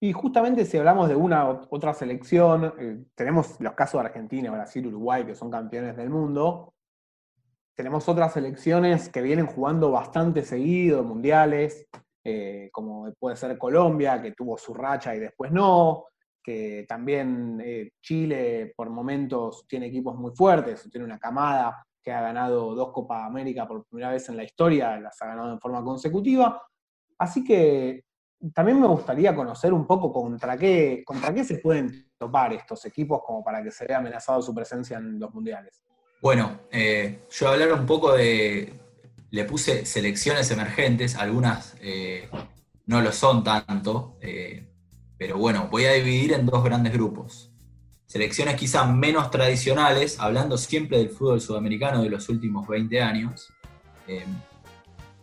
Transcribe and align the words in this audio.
Y 0.00 0.12
justamente 0.12 0.64
si 0.64 0.76
hablamos 0.76 1.08
de 1.08 1.16
una 1.16 1.48
otra 1.48 1.92
selección, 1.92 2.72
eh, 2.78 3.04
tenemos 3.16 3.60
los 3.60 3.74
casos 3.74 4.00
de 4.00 4.06
Argentina, 4.06 4.50
Brasil, 4.52 4.86
Uruguay, 4.86 5.24
que 5.24 5.34
son 5.34 5.50
campeones 5.50 5.96
del 5.96 6.08
mundo. 6.08 6.74
Tenemos 7.74 8.08
otras 8.08 8.32
selecciones 8.32 9.08
que 9.08 9.22
vienen 9.22 9.46
jugando 9.46 9.90
bastante 9.90 10.42
seguido, 10.42 11.02
mundiales, 11.02 11.88
eh, 12.24 12.68
como 12.72 13.12
puede 13.18 13.36
ser 13.36 13.58
Colombia, 13.58 14.22
que 14.22 14.32
tuvo 14.32 14.56
su 14.56 14.72
racha 14.72 15.16
y 15.16 15.18
después 15.18 15.50
no, 15.50 16.06
que 16.42 16.86
también 16.88 17.60
eh, 17.64 17.90
Chile 18.00 18.72
por 18.76 18.90
momentos 18.90 19.66
tiene 19.68 19.86
equipos 19.86 20.16
muy 20.16 20.30
fuertes, 20.34 20.88
tiene 20.90 21.06
una 21.06 21.18
camada 21.18 21.84
que 22.02 22.12
ha 22.12 22.20
ganado 22.20 22.74
dos 22.74 22.92
Copas 22.92 23.24
América 23.24 23.66
por 23.66 23.84
primera 23.86 24.12
vez 24.12 24.28
en 24.28 24.36
la 24.36 24.44
historia, 24.44 24.98
las 25.00 25.20
ha 25.22 25.26
ganado 25.26 25.52
en 25.52 25.60
forma 25.60 25.82
consecutiva. 25.82 26.62
Así 27.18 27.42
que 27.42 28.04
también 28.54 28.80
me 28.80 28.86
gustaría 28.86 29.34
conocer 29.34 29.72
un 29.72 29.86
poco 29.86 30.12
contra 30.12 30.56
qué, 30.56 31.02
contra 31.04 31.34
qué 31.34 31.44
se 31.44 31.58
pueden 31.58 32.10
topar 32.16 32.52
estos 32.52 32.84
equipos 32.84 33.20
como 33.26 33.42
para 33.42 33.62
que 33.62 33.70
se 33.70 33.86
vea 33.86 33.98
amenazado 33.98 34.40
su 34.42 34.54
presencia 34.54 34.98
en 34.98 35.18
los 35.18 35.32
mundiales. 35.34 35.82
Bueno, 36.20 36.60
eh, 36.70 37.26
yo 37.30 37.48
hablar 37.48 37.72
un 37.72 37.86
poco 37.86 38.12
de. 38.12 38.74
Le 39.30 39.44
puse 39.44 39.84
selecciones 39.84 40.50
emergentes, 40.50 41.16
algunas 41.16 41.76
eh, 41.80 42.30
no 42.86 43.02
lo 43.02 43.12
son 43.12 43.44
tanto, 43.44 44.16
eh, 44.22 44.66
pero 45.18 45.36
bueno, 45.36 45.68
voy 45.70 45.84
a 45.84 45.92
dividir 45.92 46.32
en 46.32 46.46
dos 46.46 46.64
grandes 46.64 46.94
grupos. 46.94 47.52
Selecciones 48.06 48.56
quizá 48.56 48.86
menos 48.86 49.30
tradicionales, 49.30 50.18
hablando 50.18 50.56
siempre 50.56 50.96
del 50.96 51.10
fútbol 51.10 51.42
sudamericano 51.42 52.02
de 52.02 52.08
los 52.08 52.30
últimos 52.30 52.66
20 52.66 53.02
años, 53.02 53.52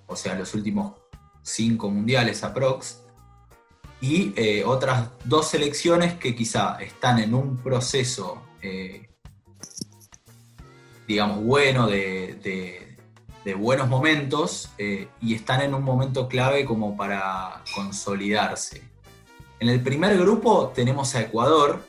o 0.06 0.16
sea, 0.16 0.36
los 0.36 0.54
últimos 0.54 0.94
cinco 1.42 1.90
mundiales 1.90 2.44
aprox, 2.44 3.05
y 4.08 4.34
eh, 4.36 4.64
otras 4.64 5.10
dos 5.24 5.48
selecciones 5.48 6.14
que 6.14 6.36
quizá 6.36 6.78
están 6.80 7.18
en 7.18 7.34
un 7.34 7.58
proceso, 7.58 8.40
eh, 8.62 9.10
digamos, 11.08 11.44
bueno, 11.44 11.88
de, 11.88 12.96
buenos 13.58 13.88
momentos 13.88 14.70
eh, 14.78 15.08
y 15.22 15.34
están 15.34 15.62
en 15.62 15.74
un 15.74 15.84
momento 15.84 16.28
clave 16.28 16.66
como 16.66 16.96
para 16.96 17.64
consolidarse. 17.74 18.84
En 19.60 19.70
el 19.70 19.82
primer 19.82 20.16
grupo 20.20 20.72
tenemos 20.76 21.16
a 21.16 21.22
Ecuador, 21.22 21.84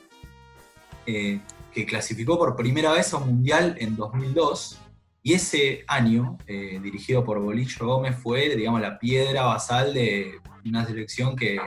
que 1.05 1.85
clasificó 1.85 2.37
por 2.37 2.55
primera 2.55 2.93
vez 2.93 3.13
a 3.13 3.17
un 3.17 3.27
mundial 3.27 3.75
en 3.79 3.95
2002. 3.95 4.79
Y 5.21 5.33
ese 5.33 5.83
año, 5.87 6.37
dirigido 6.47 7.23
por 7.23 7.39
Bolillo 7.39 7.85
Gómez, 7.85 8.15
fue, 8.21 8.55
digamos, 8.55 8.81
la 8.81 8.97
piedra 8.99 9.43
basal 9.43 9.93
de 9.93 10.39
una 10.65 10.85
selección 10.85 11.35
que 11.35 11.59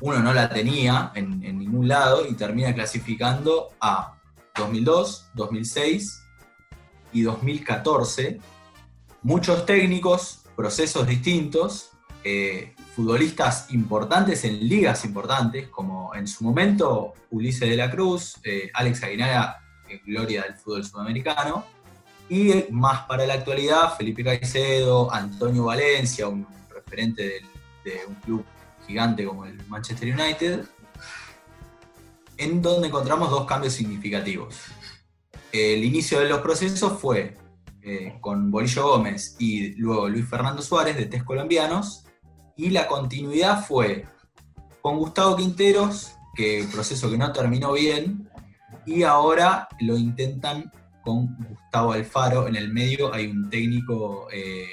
uno 0.00 0.20
no 0.20 0.32
la 0.32 0.48
tenía 0.48 1.12
en, 1.14 1.40
ningún 1.40 1.88
lado 1.88 2.26
y 2.26 2.34
termina 2.34 2.74
clasificando 2.74 3.70
a 3.80 4.18
2002, 4.56 5.30
2006 5.34 6.22
y 7.12 7.22
2014. 7.22 8.40
Muchos 9.22 9.66
técnicos, 9.66 10.42
procesos 10.56 11.06
distintos, 11.06 11.90
eh, 12.24 12.74
futbolistas 12.94 13.70
importantes 13.72 14.44
en 14.44 14.68
ligas 14.68 15.04
importantes, 15.04 15.68
como 15.68 16.14
en 16.14 16.26
su 16.26 16.44
momento 16.44 17.12
Ulises 17.30 17.68
de 17.68 17.76
la 17.76 17.90
Cruz, 17.90 18.36
eh, 18.44 18.70
Alex 18.74 19.02
Aguinaga, 19.04 19.62
gloria 20.06 20.42
del 20.42 20.54
fútbol 20.54 20.84
sudamericano, 20.84 21.64
y 22.28 22.66
más 22.70 23.06
para 23.06 23.26
la 23.26 23.34
actualidad, 23.34 23.96
Felipe 23.96 24.22
Caicedo, 24.22 25.12
Antonio 25.12 25.64
Valencia, 25.64 26.28
un 26.28 26.46
referente 26.70 27.42
de 27.84 28.00
un 28.06 28.14
club 28.16 28.44
gigante 28.90 29.24
como 29.24 29.44
el 29.44 29.56
Manchester 29.68 30.12
United, 30.12 30.64
en 32.36 32.60
donde 32.60 32.88
encontramos 32.88 33.30
dos 33.30 33.46
cambios 33.46 33.72
significativos. 33.74 34.56
El 35.52 35.84
inicio 35.84 36.20
de 36.20 36.28
los 36.28 36.40
procesos 36.40 36.98
fue 37.00 37.36
eh, 37.82 38.18
con 38.20 38.50
Bolillo 38.50 38.88
Gómez 38.88 39.36
y 39.38 39.74
luego 39.76 40.08
Luis 40.08 40.28
Fernando 40.28 40.62
Suárez 40.62 40.96
de 40.96 41.06
Test 41.06 41.24
Colombianos, 41.24 42.04
y 42.56 42.70
la 42.70 42.86
continuidad 42.86 43.64
fue 43.64 44.04
con 44.82 44.98
Gustavo 44.98 45.36
Quinteros, 45.36 46.12
que 46.34 46.66
proceso 46.72 47.10
que 47.10 47.16
no 47.18 47.32
terminó 47.32 47.72
bien, 47.72 48.28
y 48.86 49.02
ahora 49.02 49.68
lo 49.80 49.96
intentan 49.96 50.70
con 51.02 51.36
Gustavo 51.48 51.92
Alfaro. 51.92 52.48
En 52.48 52.56
el 52.56 52.72
medio 52.72 53.12
hay 53.14 53.26
un 53.26 53.48
técnico 53.48 54.28
eh, 54.32 54.66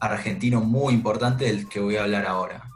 argentino 0.00 0.60
muy 0.60 0.94
importante 0.94 1.44
del 1.44 1.68
que 1.68 1.80
voy 1.80 1.96
a 1.96 2.04
hablar 2.04 2.26
ahora. 2.26 2.73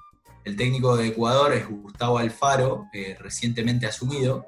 El 0.48 0.56
técnico 0.56 0.96
de 0.96 1.08
Ecuador 1.08 1.52
es 1.52 1.68
Gustavo 1.68 2.16
Alfaro, 2.16 2.86
eh, 2.94 3.18
recientemente 3.20 3.84
asumido. 3.84 4.46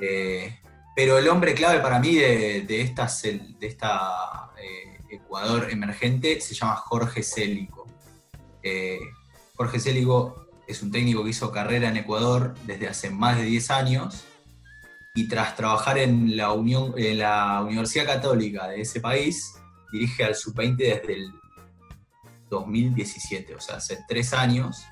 Eh, 0.00 0.58
pero 0.96 1.18
el 1.18 1.28
hombre 1.28 1.52
clave 1.52 1.80
para 1.80 1.98
mí 1.98 2.14
de, 2.14 2.62
de 2.62 2.80
esta, 2.80 3.06
eh, 4.56 5.00
Ecuador 5.10 5.68
emergente 5.70 6.40
se 6.40 6.54
llama 6.54 6.76
Jorge 6.76 7.22
Célico. 7.22 7.86
Jorge 9.54 9.78
Célico 9.78 10.46
es 10.66 10.80
un 10.82 10.90
técnico 10.90 11.22
que 11.24 11.30
hizo 11.30 11.52
carrera 11.52 11.90
en 11.90 11.98
Ecuador 11.98 12.54
desde 12.64 12.88
hace 12.88 13.10
más 13.10 13.36
de 13.36 13.44
10 13.44 13.70
años 13.72 14.24
y 15.14 15.28
tras 15.28 15.56
trabajar 15.56 15.98
en 15.98 16.38
la, 16.38 16.52
Unión, 16.52 16.94
en 16.96 17.18
la 17.18 17.60
Universidad 17.62 18.06
Católica 18.06 18.68
de 18.68 18.80
ese 18.80 19.00
país, 19.00 19.52
dirige 19.92 20.24
al 20.24 20.34
Sub-20 20.34 20.76
desde 20.76 21.12
el 21.16 21.39
2017, 22.50 23.54
o 23.54 23.60
sea, 23.60 23.76
hace 23.76 24.04
tres 24.06 24.34
años, 24.34 24.84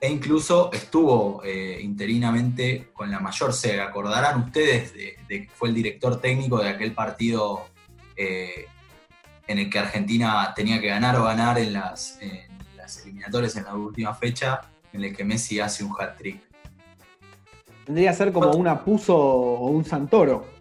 e 0.00 0.10
incluso 0.10 0.72
estuvo 0.72 1.42
eh, 1.44 1.78
interinamente 1.80 2.90
con 2.92 3.10
la 3.10 3.20
mayor. 3.20 3.52
Se 3.52 3.80
acordarán 3.80 4.42
ustedes 4.42 4.92
de, 4.92 5.16
que 5.28 5.48
fue 5.54 5.68
el 5.68 5.74
director 5.74 6.20
técnico 6.20 6.58
de 6.58 6.70
aquel 6.70 6.92
partido 6.92 7.66
eh, 8.16 8.66
en 9.46 9.58
el 9.58 9.70
que 9.70 9.78
Argentina 9.78 10.52
tenía 10.54 10.80
que 10.80 10.88
ganar 10.88 11.16
o 11.16 11.24
ganar 11.24 11.58
en 11.58 11.72
las, 11.72 12.18
las 12.76 13.04
eliminatorias 13.04 13.56
en 13.56 13.64
la 13.64 13.74
última 13.74 14.14
fecha, 14.14 14.62
en 14.92 15.04
el 15.04 15.16
que 15.16 15.24
Messi 15.24 15.60
hace 15.60 15.84
un 15.84 15.94
hat-trick. 15.98 16.40
Tendría 17.84 18.10
que 18.10 18.16
ser 18.16 18.32
como 18.32 18.50
un 18.50 18.66
Apuso 18.66 19.16
o 19.16 19.70
un 19.70 19.84
Santoro. 19.84 20.56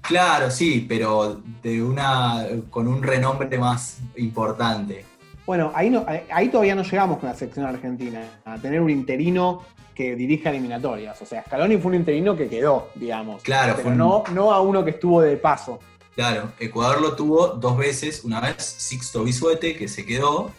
Claro, 0.00 0.50
sí, 0.50 0.86
pero 0.88 1.42
de 1.62 1.82
una, 1.82 2.46
con 2.70 2.88
un 2.88 3.02
renombre 3.02 3.58
más 3.58 3.98
importante. 4.16 5.04
Bueno, 5.48 5.72
ahí, 5.74 5.88
no, 5.88 6.04
ahí 6.30 6.50
todavía 6.50 6.74
no 6.74 6.82
llegamos 6.82 7.20
con 7.20 7.30
la 7.30 7.34
sección 7.34 7.64
argentina, 7.64 8.20
a 8.44 8.58
tener 8.58 8.82
un 8.82 8.90
interino 8.90 9.62
que 9.94 10.14
dirija 10.14 10.50
eliminatorias. 10.50 11.22
O 11.22 11.24
sea, 11.24 11.42
Scaloni 11.42 11.78
fue 11.78 11.92
un 11.92 11.94
interino 11.94 12.36
que 12.36 12.50
quedó, 12.50 12.90
digamos. 12.94 13.44
Claro, 13.44 13.72
pero 13.78 13.94
no, 13.94 14.24
no 14.34 14.52
a 14.52 14.60
uno 14.60 14.84
que 14.84 14.90
estuvo 14.90 15.22
de 15.22 15.38
paso. 15.38 15.80
Claro, 16.14 16.52
Ecuador 16.58 17.00
lo 17.00 17.16
tuvo 17.16 17.46
dos 17.46 17.78
veces, 17.78 18.24
una 18.24 18.40
vez 18.42 18.62
Sixto 18.62 19.24
Bisuete, 19.24 19.74
que 19.74 19.88
se 19.88 20.04
quedó, 20.04 20.52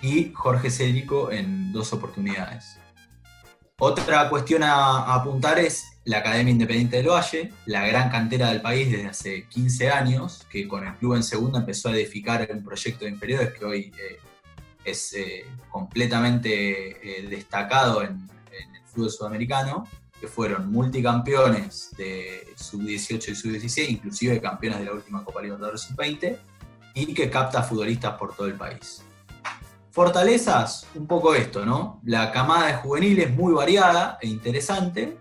y 0.00 0.32
Jorge 0.32 0.70
Célico 0.70 1.30
en 1.30 1.70
dos 1.70 1.92
oportunidades. 1.92 2.78
Otra 3.78 4.30
cuestión 4.30 4.62
a, 4.62 5.12
apuntar 5.12 5.58
es 5.58 5.84
la 6.04 6.20
Academia 6.20 6.52
Independiente 6.52 6.96
del 6.96 7.10
Valle, 7.10 7.52
la 7.66 7.86
gran 7.86 8.08
cantera 8.08 8.48
del 8.48 8.62
país 8.62 8.90
desde 8.90 9.06
hace 9.06 9.44
15 9.50 9.90
años, 9.90 10.46
que 10.50 10.66
con 10.66 10.86
el 10.86 10.94
club 10.94 11.16
en 11.16 11.24
segunda 11.24 11.58
empezó 11.58 11.90
a 11.90 11.92
edificar 11.92 12.48
un 12.50 12.64
proyecto 12.64 13.04
de 13.04 13.10
inferiores 13.10 13.52
que 13.52 13.64
hoy 13.66 13.92
eh, 13.98 14.18
es 14.84 15.12
eh, 15.14 15.44
completamente 15.68 17.18
eh, 17.18 17.28
destacado 17.28 18.02
en, 18.02 18.28
el 18.50 18.86
fútbol 18.86 19.10
sudamericano, 19.10 19.86
que 20.20 20.26
fueron 20.26 20.70
multicampeones 20.70 21.92
de 21.96 22.52
sub-18 22.56 23.28
y 23.28 23.34
sub-16, 23.34 23.88
inclusive 23.88 24.40
campeones 24.40 24.80
de 24.80 24.86
la 24.86 24.92
última 24.92 25.24
Copa 25.24 25.40
Libertadores 25.40 25.82
sub-20, 25.82 26.36
y 26.94 27.14
que 27.14 27.30
capta 27.30 27.62
futbolistas 27.62 28.14
por 28.18 28.34
todo 28.34 28.46
el 28.46 28.54
país. 28.54 29.02
Fortalezas, 29.92 30.86
un 30.94 31.06
poco 31.06 31.34
esto, 31.34 31.64
¿no? 31.64 32.00
La 32.04 32.30
camada 32.30 32.68
de 32.68 32.74
juveniles 32.74 33.34
muy 33.34 33.52
variada 33.52 34.18
e 34.20 34.28
interesante. 34.28 35.18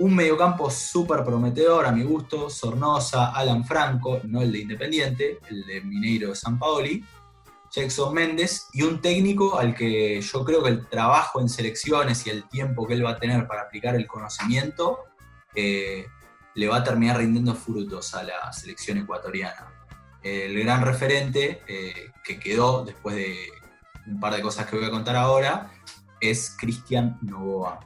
Un 0.00 0.14
mediocampo 0.14 0.70
súper 0.70 1.24
prometedor 1.24 1.86
a 1.86 1.92
mi 1.92 2.02
gusto, 2.02 2.50
Sornosa, 2.50 3.30
Alan 3.30 3.64
Franco, 3.64 4.20
no 4.24 4.42
el 4.42 4.50
de 4.50 4.58
Independiente, 4.58 5.38
el 5.48 5.64
de 5.66 5.80
Mineiro 5.82 6.30
de 6.30 6.34
San 6.34 6.58
Paoli, 6.58 7.04
Jackson 7.74 8.14
Méndez, 8.14 8.68
y 8.72 8.82
un 8.82 9.00
técnico 9.00 9.58
al 9.58 9.74
que 9.74 10.20
yo 10.20 10.44
creo 10.44 10.62
que 10.62 10.70
el 10.70 10.86
trabajo 10.86 11.40
en 11.40 11.48
selecciones 11.48 12.26
y 12.26 12.30
el 12.30 12.48
tiempo 12.48 12.86
que 12.86 12.94
él 12.94 13.04
va 13.04 13.10
a 13.10 13.18
tener 13.18 13.46
para 13.48 13.62
aplicar 13.62 13.96
el 13.96 14.06
conocimiento 14.06 15.00
eh, 15.54 16.06
le 16.54 16.68
va 16.68 16.76
a 16.76 16.84
terminar 16.84 17.18
rindiendo 17.18 17.54
frutos 17.54 18.14
a 18.14 18.22
la 18.22 18.52
selección 18.52 18.98
ecuatoriana. 18.98 19.72
El 20.22 20.58
gran 20.60 20.82
referente 20.82 21.62
eh, 21.66 22.12
que 22.22 22.38
quedó 22.38 22.84
después 22.84 23.16
de 23.16 23.48
un 24.06 24.20
par 24.20 24.34
de 24.34 24.42
cosas 24.42 24.66
que 24.66 24.76
voy 24.76 24.86
a 24.86 24.90
contar 24.90 25.16
ahora 25.16 25.70
es 26.20 26.56
Cristian 26.58 27.18
Novoa. 27.22 27.80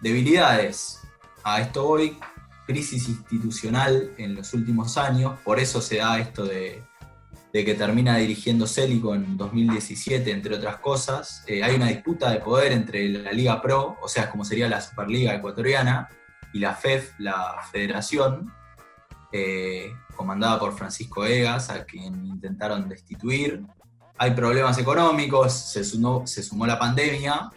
Debilidades. 0.00 1.00
A 1.44 1.60
esto 1.60 1.84
voy, 1.84 2.18
crisis 2.66 3.08
institucional 3.08 4.12
en 4.18 4.34
los 4.34 4.52
últimos 4.54 4.96
años, 4.98 5.38
por 5.40 5.58
eso 5.58 5.80
se 5.80 5.96
da 5.96 6.18
esto 6.18 6.44
de 6.44 6.84
de 7.52 7.64
que 7.64 7.74
termina 7.74 8.16
dirigiendo 8.16 8.66
Célico 8.66 9.14
en 9.14 9.36
2017, 9.36 10.30
entre 10.30 10.54
otras 10.54 10.76
cosas. 10.78 11.44
Eh, 11.46 11.62
hay 11.62 11.76
una 11.76 11.88
disputa 11.88 12.30
de 12.30 12.38
poder 12.38 12.72
entre 12.72 13.08
la 13.08 13.32
Liga 13.32 13.60
Pro, 13.60 13.98
o 14.00 14.08
sea, 14.08 14.30
como 14.30 14.44
sería 14.44 14.68
la 14.68 14.80
Superliga 14.80 15.34
Ecuatoriana, 15.34 16.08
y 16.54 16.58
la 16.58 16.74
FEF, 16.74 17.14
la 17.18 17.56
Federación, 17.70 18.52
eh, 19.32 19.92
comandada 20.14 20.58
por 20.58 20.74
Francisco 20.76 21.24
Egas, 21.24 21.70
a 21.70 21.84
quien 21.84 22.26
intentaron 22.26 22.88
destituir. 22.88 23.62
Hay 24.18 24.32
problemas 24.32 24.78
económicos, 24.78 25.52
se 25.52 25.84
sumó, 25.84 26.26
se 26.26 26.42
sumó 26.42 26.66
la 26.66 26.78
pandemia 26.78 27.50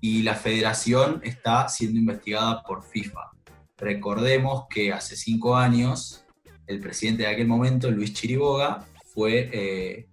y 0.00 0.22
la 0.22 0.34
federación 0.34 1.20
está 1.24 1.68
siendo 1.68 1.98
investigada 1.98 2.62
por 2.62 2.84
FIFA. 2.84 3.32
Recordemos 3.76 4.64
que 4.70 4.92
hace 4.92 5.16
cinco 5.16 5.56
años 5.56 6.24
el 6.66 6.80
presidente 6.80 7.24
de 7.24 7.28
aquel 7.28 7.46
momento, 7.46 7.90
Luis 7.90 8.12
Chiriboga, 8.12 8.84
fue 9.16 9.48
eh, 9.50 10.08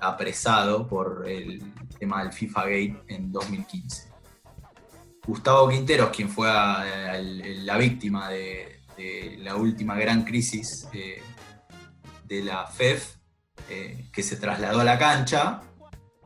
apresado 0.00 0.86
por 0.86 1.24
el 1.26 1.62
tema 1.98 2.22
del 2.22 2.30
FIFA 2.30 2.62
Gate 2.64 3.02
en 3.08 3.32
2015. 3.32 4.10
Gustavo 5.26 5.66
Quinteros, 5.70 6.10
quien 6.10 6.28
fue 6.28 6.46
la 6.46 7.78
víctima 7.78 8.28
de, 8.28 8.82
la 9.38 9.56
última 9.56 9.94
gran 9.94 10.24
crisis 10.24 10.86
eh, 10.92 11.22
de 12.26 12.42
la 12.42 12.66
FEF, 12.66 13.16
eh, 13.70 14.10
que 14.12 14.22
se 14.22 14.36
trasladó 14.36 14.80
a 14.80 14.84
la 14.84 14.98
cancha, 14.98 15.62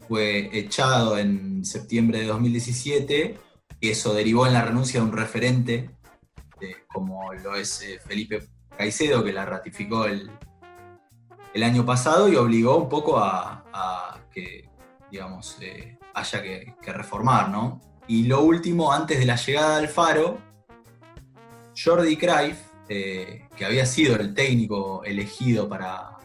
fue 0.09 0.51
echado 0.53 1.19
en 1.19 1.65
septiembre 1.65 2.19
de 2.19 2.27
2017 2.27 3.39
y 3.79 3.89
eso 3.89 4.13
derivó 4.13 4.45
en 4.45 4.55
la 4.55 4.65
renuncia 4.65 4.99
de 4.99 5.07
un 5.07 5.13
referente, 5.13 5.91
como 6.93 7.33
lo 7.33 7.55
es 7.55 7.85
Felipe 8.05 8.49
Caicedo, 8.77 9.23
que 9.23 9.33
la 9.33 9.47
ratificó 9.47 10.07
el, 10.07 10.31
el 11.55 11.63
año 11.63 11.85
pasado 11.85 12.29
y 12.29 12.37
obligó 12.37 12.77
un 12.77 12.89
poco 12.89 13.19
a, 13.19 14.19
que, 14.33 14.69
digamos, 15.11 15.57
eh, 15.61 15.99
haya 16.15 16.43
que, 16.43 16.75
reformar, 16.87 17.51
¿no? 17.51 17.81
Y 18.07 18.25
lo 18.25 18.43
último, 18.43 18.93
antes 18.93 19.19
de 19.19 19.27
la 19.27 19.37
llegada 19.37 19.79
del 19.79 19.89
Faro, 19.89 20.39
Jordi 21.77 22.17
Cruyff, 22.17 22.59
eh, 22.89 23.49
que 23.57 23.65
había 23.65 23.87
sido 23.87 24.17
el 24.17 24.35
técnico 24.35 25.03
elegido 25.05 25.69
para, 25.69 26.19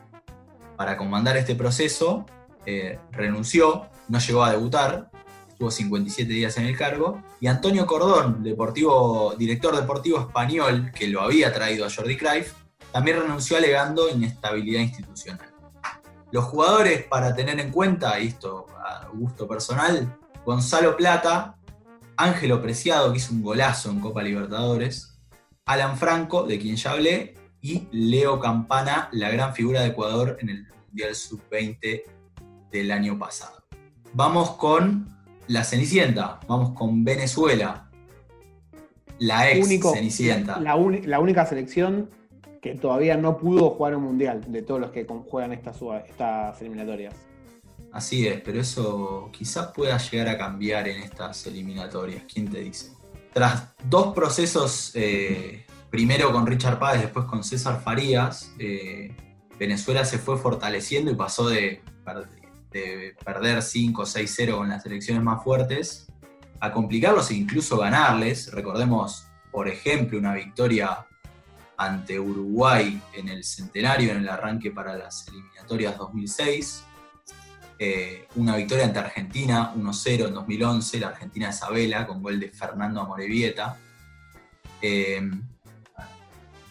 para 0.76 0.98
comandar 0.98 1.38
este 1.38 1.56
proceso, 1.56 2.26
eh, 2.66 3.00
renunció, 3.12 3.88
no 4.08 4.20
llegó 4.20 4.44
a 4.44 4.52
debutar, 4.52 5.12
estuvo 5.50 5.72
57 5.72 6.32
días 6.32 6.58
en 6.58 6.66
el 6.66 6.78
cargo, 6.78 7.24
y 7.40 7.48
Antonio 7.48 7.86
Cordón, 7.86 8.44
deportivo, 8.44 9.36
director 9.38 9.76
deportivo 9.76 10.20
español, 10.20 10.92
que 10.94 11.08
lo 11.08 11.22
había 11.22 11.54
traído 11.54 11.86
a 11.86 11.90
Jordi 11.90 12.18
Cruyff, 12.18 12.54
también 12.96 13.20
renunció 13.20 13.58
alegando 13.58 14.10
inestabilidad 14.10 14.80
institucional. 14.80 15.54
Los 16.32 16.46
jugadores 16.46 17.04
para 17.04 17.36
tener 17.36 17.60
en 17.60 17.70
cuenta, 17.70 18.18
y 18.22 18.28
esto 18.28 18.68
a 18.78 19.10
gusto 19.10 19.50
personal, 19.50 20.18
Gonzalo 20.46 20.96
Plata, 20.96 21.58
Ángelo 22.16 22.62
Preciado, 22.62 23.12
que 23.12 23.18
hizo 23.18 23.34
un 23.34 23.44
golazo 23.44 23.90
en 23.90 24.00
Copa 24.00 24.24
Libertadores, 24.24 25.20
Alan 25.66 25.98
Franco, 25.98 26.44
de 26.44 26.58
quien 26.58 26.78
ya 26.78 26.92
hablé, 26.92 27.34
y 27.60 27.86
Leo 27.92 28.40
Campana, 28.40 29.10
la 29.12 29.30
gran 29.30 29.54
figura 29.54 29.82
de 29.82 29.88
Ecuador 29.88 30.38
en 30.40 30.48
el 30.48 30.66
Mundial 30.88 31.14
Sub-20 31.16 32.02
del 32.72 32.92
año 32.92 33.20
pasado. 33.20 33.66
Vamos 34.14 34.52
con 34.52 35.10
la 35.48 35.66
Cenicienta, 35.66 36.40
vamos 36.48 36.72
con 36.72 37.04
Venezuela, 37.04 37.92
la 39.20 39.52
ex 39.52 39.68
Cenicienta. 39.68 40.62
La, 40.62 40.78
la 40.78 41.20
única 41.20 41.46
selección 41.46 42.10
que 42.66 42.74
todavía 42.74 43.16
no 43.16 43.38
pudo 43.38 43.70
jugar 43.70 43.96
un 43.96 44.02
mundial 44.06 44.44
de 44.48 44.64
todos 44.64 44.82
los 44.82 44.90
que 44.90 45.06
juegan 45.06 45.54
estas, 45.54 45.78
estas 46.08 46.60
eliminatorias. 46.62 47.14
Así 47.92 48.28
es, 48.28 48.42
pero 48.42 48.60
eso 48.60 49.30
quizás 49.32 49.68
pueda 49.68 49.96
llegar 50.00 50.30
a 50.30 50.38
cambiar 50.40 50.88
en 50.88 51.04
estas 51.04 51.46
eliminatorias. 51.46 52.24
¿Quién 52.24 52.50
te 52.50 52.62
dice? 52.62 52.92
Tras 53.32 53.76
dos 53.88 54.16
procesos, 54.16 54.92
eh, 54.96 55.64
primero 55.92 56.32
con 56.32 56.48
Richard 56.48 56.80
Páez, 56.80 57.04
después 57.04 57.28
con 57.28 57.44
César 57.44 57.82
Farías, 57.84 58.52
eh, 58.58 59.16
Venezuela 59.60 60.04
se 60.04 60.18
fue 60.18 60.36
fortaleciendo 60.36 61.12
y 61.12 61.16
pasó 61.16 61.48
de, 61.48 61.84
de 62.72 63.16
perder 63.24 63.62
5 63.62 64.02
6-0 64.06 64.58
con 64.58 64.70
las 64.70 64.82
selecciones 64.82 65.22
más 65.22 65.44
fuertes 65.44 66.08
a 66.60 66.72
complicarlos 66.72 67.30
e 67.30 67.36
incluso 67.36 67.78
ganarles. 67.78 68.52
Recordemos, 68.52 69.28
por 69.52 69.68
ejemplo, 69.68 70.18
una 70.18 70.34
victoria 70.34 71.06
ante 71.78 72.20
Uruguay 72.20 73.02
en 73.14 73.30
el 73.30 73.44
centenario, 73.44 74.12
en 74.12 74.18
el 74.18 74.30
arranque 74.30 74.72
para 74.72 74.96
las 74.96 75.28
eliminatorias 75.28 75.98
2006. 75.98 76.84
Eh, 77.78 78.28
una 78.36 78.56
victoria 78.56 78.86
ante 78.86 79.00
Argentina 79.00 79.74
1-0 79.76 80.28
en 80.28 80.34
2011, 80.34 81.00
la 81.00 81.08
Argentina 81.08 81.48
de 81.48 81.54
Isabela, 81.54 82.08
con 82.08 82.22
gol 82.22 82.40
de 82.40 82.50
Fernando 82.50 83.02
Amorevieta. 83.02 83.78
Eh, 84.82 85.22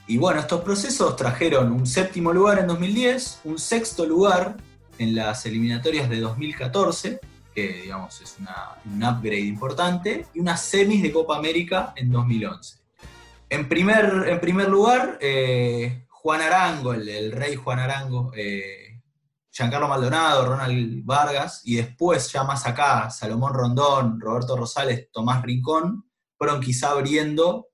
y 0.06 0.18
bueno, 0.18 0.40
estos 0.40 0.60
procesos 0.62 1.16
trajeron 1.16 1.72
un 1.72 1.86
séptimo 1.86 2.32
lugar 2.32 2.58
en 2.58 2.66
2010, 2.66 3.40
un 3.44 3.58
sexto 3.58 4.04
lugar 4.04 4.56
en 4.98 5.14
las 5.14 5.46
eliminatorias 5.46 6.08
de 6.10 6.20
2014, 6.20 7.20
que 7.54 7.82
digamos 7.82 8.20
es 8.20 8.36
un 8.84 9.02
upgrade 9.02 9.40
importante, 9.40 10.26
y 10.34 10.40
unas 10.40 10.62
semis 10.62 11.02
de 11.02 11.10
Copa 11.10 11.38
América 11.38 11.92
en 11.96 12.10
2011. 12.10 12.83
En 13.48 13.68
primer, 13.68 14.26
en 14.28 14.40
primer 14.40 14.68
lugar, 14.68 15.18
eh, 15.20 16.06
Juan 16.08 16.40
Arango, 16.40 16.94
el, 16.94 17.32
rey 17.32 17.54
Juan 17.54 17.78
Arango, 17.78 18.32
eh, 18.34 19.02
Giancarlo 19.50 19.88
Maldonado, 19.88 20.46
Ronald 20.46 21.04
Vargas, 21.04 21.60
y 21.64 21.76
después 21.76 22.32
ya 22.32 22.42
más 22.42 22.66
acá, 22.66 23.10
Salomón 23.10 23.54
Rondón, 23.54 24.20
Roberto 24.20 24.56
Rosales, 24.56 25.08
Tomás 25.12 25.42
Rincón, 25.42 26.04
fueron 26.36 26.60
quizá 26.60 26.90
abriendo 26.90 27.68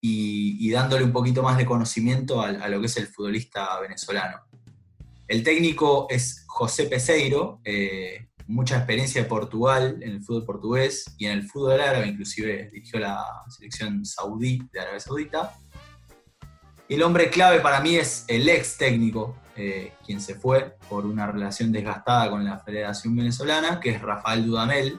y, 0.00 0.70
dándole 0.70 1.04
un 1.04 1.12
poquito 1.12 1.42
más 1.42 1.58
de 1.58 1.66
conocimiento 1.66 2.40
a, 2.40 2.68
lo 2.68 2.80
que 2.80 2.86
es 2.86 2.96
el 2.96 3.08
futbolista 3.08 3.78
venezolano. 3.80 4.38
El 5.26 5.42
técnico 5.42 6.06
es 6.08 6.44
José 6.46 6.84
Peseiro, 6.84 7.60
eh, 7.64 8.27
mucha 8.48 8.78
experiencia 8.78 9.22
de 9.22 9.28
Portugal 9.28 9.98
en 10.00 10.10
el 10.10 10.22
fútbol 10.22 10.46
portugués 10.46 11.14
y 11.18 11.26
en 11.26 11.32
el 11.32 11.44
fútbol 11.44 11.80
árabe, 11.80 12.08
inclusive 12.08 12.70
dirigió 12.72 12.98
la 12.98 13.22
selección 13.48 14.04
saudí 14.04 14.60
de 14.72 14.80
Arabia 14.80 15.00
Saudita. 15.00 15.54
Y 16.88 16.94
el 16.94 17.02
hombre 17.02 17.28
clave 17.28 17.60
para 17.60 17.80
mí 17.80 17.96
es 17.96 18.24
el 18.26 18.48
ex 18.48 18.78
técnico, 18.78 19.36
eh, 19.54 19.92
quien 20.04 20.20
se 20.20 20.34
fue 20.34 20.76
por 20.88 21.04
una 21.04 21.26
relación 21.26 21.70
desgastada 21.70 22.30
con 22.30 22.42
la 22.42 22.58
Federación 22.58 23.14
Venezolana, 23.14 23.78
que 23.80 23.90
es 23.90 24.00
Rafael 24.00 24.46
Dudamel, 24.46 24.98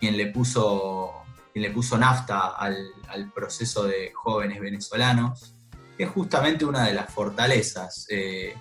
quien 0.00 0.16
le 0.16 0.26
puso, 0.26 1.12
quien 1.52 1.62
le 1.62 1.70
puso 1.70 1.96
nafta 1.96 2.56
al, 2.56 2.92
proceso 3.32 3.84
de 3.84 4.10
jóvenes 4.12 4.60
venezolanos, 4.60 5.54
que 5.96 6.04
es 6.04 6.10
justamente 6.10 6.64
una 6.64 6.86
de 6.86 6.94
las 6.94 7.12
fortalezas. 7.12 8.06
Eh, 8.08 8.52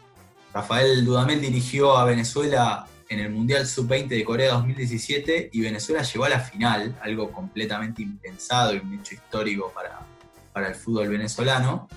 Rafael 0.53 1.03
Dudamel 1.03 1.41
dirigió 1.41 1.97
a 1.97 2.05
Venezuela 2.05 2.85
en 3.09 3.19
el 3.19 3.31
Mundial 3.31 3.65
Sub-20 3.65 4.07
de 4.07 4.23
Corea 4.23 4.53
2017 4.53 5.49
y 5.51 5.61
Venezuela 5.61 6.03
llegó 6.03 6.25
a 6.25 6.29
la 6.29 6.39
final, 6.39 6.95
algo 7.01 7.31
completamente 7.31 8.03
impensado 8.03 8.75
y 8.75 8.77
un 8.77 8.93
hecho 8.93 9.15
histórico 9.15 9.71
para, 9.73 9.99
para 10.53 10.69
el 10.69 10.75
fútbol 10.75 11.09
venezolano. 11.09 11.87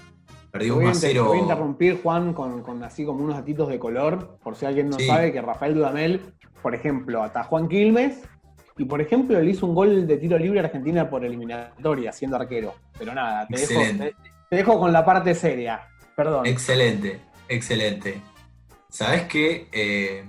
Perdió 0.50 0.76
1 0.76 0.94
0. 0.94 1.24
Voy 1.24 1.38
a 1.38 1.42
interrumpir, 1.42 2.02
Juan, 2.02 2.32
con, 2.32 2.82
así 2.82 3.04
como 3.04 3.24
unos 3.24 3.36
datitos 3.36 3.68
de 3.68 3.78
color, 3.78 4.38
por 4.42 4.56
si 4.56 4.64
alguien 4.64 4.88
no 4.88 4.98
sabe 4.98 5.32
que 5.32 5.40
Rafael 5.40 5.74
Dudamel, 5.74 6.20
por 6.62 6.74
ejemplo, 6.74 7.22
atajó 7.22 7.58
a 7.58 7.68
Quilmes 7.68 8.20
y, 8.78 8.86
por 8.86 9.00
ejemplo, 9.02 9.38
le 9.40 9.50
hizo 9.50 9.66
un 9.66 9.74
gol 9.74 10.06
de 10.06 10.16
tiro 10.16 10.38
libre 10.38 10.60
a 10.60 10.64
Argentina 10.64 11.08
por 11.08 11.24
eliminatoria, 11.24 12.12
siendo 12.12 12.36
arquero. 12.36 12.74
Pero 12.98 13.14
nada, 13.14 13.46
te, 13.46 13.60
dejo, 13.60 13.80
te, 14.48 14.56
dejo, 14.56 14.78
con 14.78 14.92
la 14.92 15.04
parte 15.04 15.34
seria. 15.34 15.88
Perdón. 16.16 16.46
Excelente, 16.46 17.20
excelente. 17.48 18.20
¿Sabes 18.88 19.22
qué? 19.22 19.68
Eh, 19.72 20.24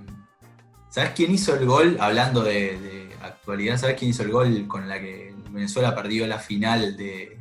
¿Sabes 0.93 1.13
quién 1.15 1.31
hizo 1.31 1.55
el 1.55 1.65
gol? 1.65 1.97
Hablando 2.00 2.43
de, 2.43 3.09
actualidad, 3.19 3.79
¿sabes 3.79 3.97
quién 3.97 4.12
hizo 4.12 4.21
el 4.21 4.29
gol 4.29 4.67
con 4.67 4.88
la 4.88 5.00
que 5.00 5.33
Venezuela 5.50 5.95
perdió 5.95 6.27
la 6.27 6.38
final 6.38 6.95
de, 6.95 7.39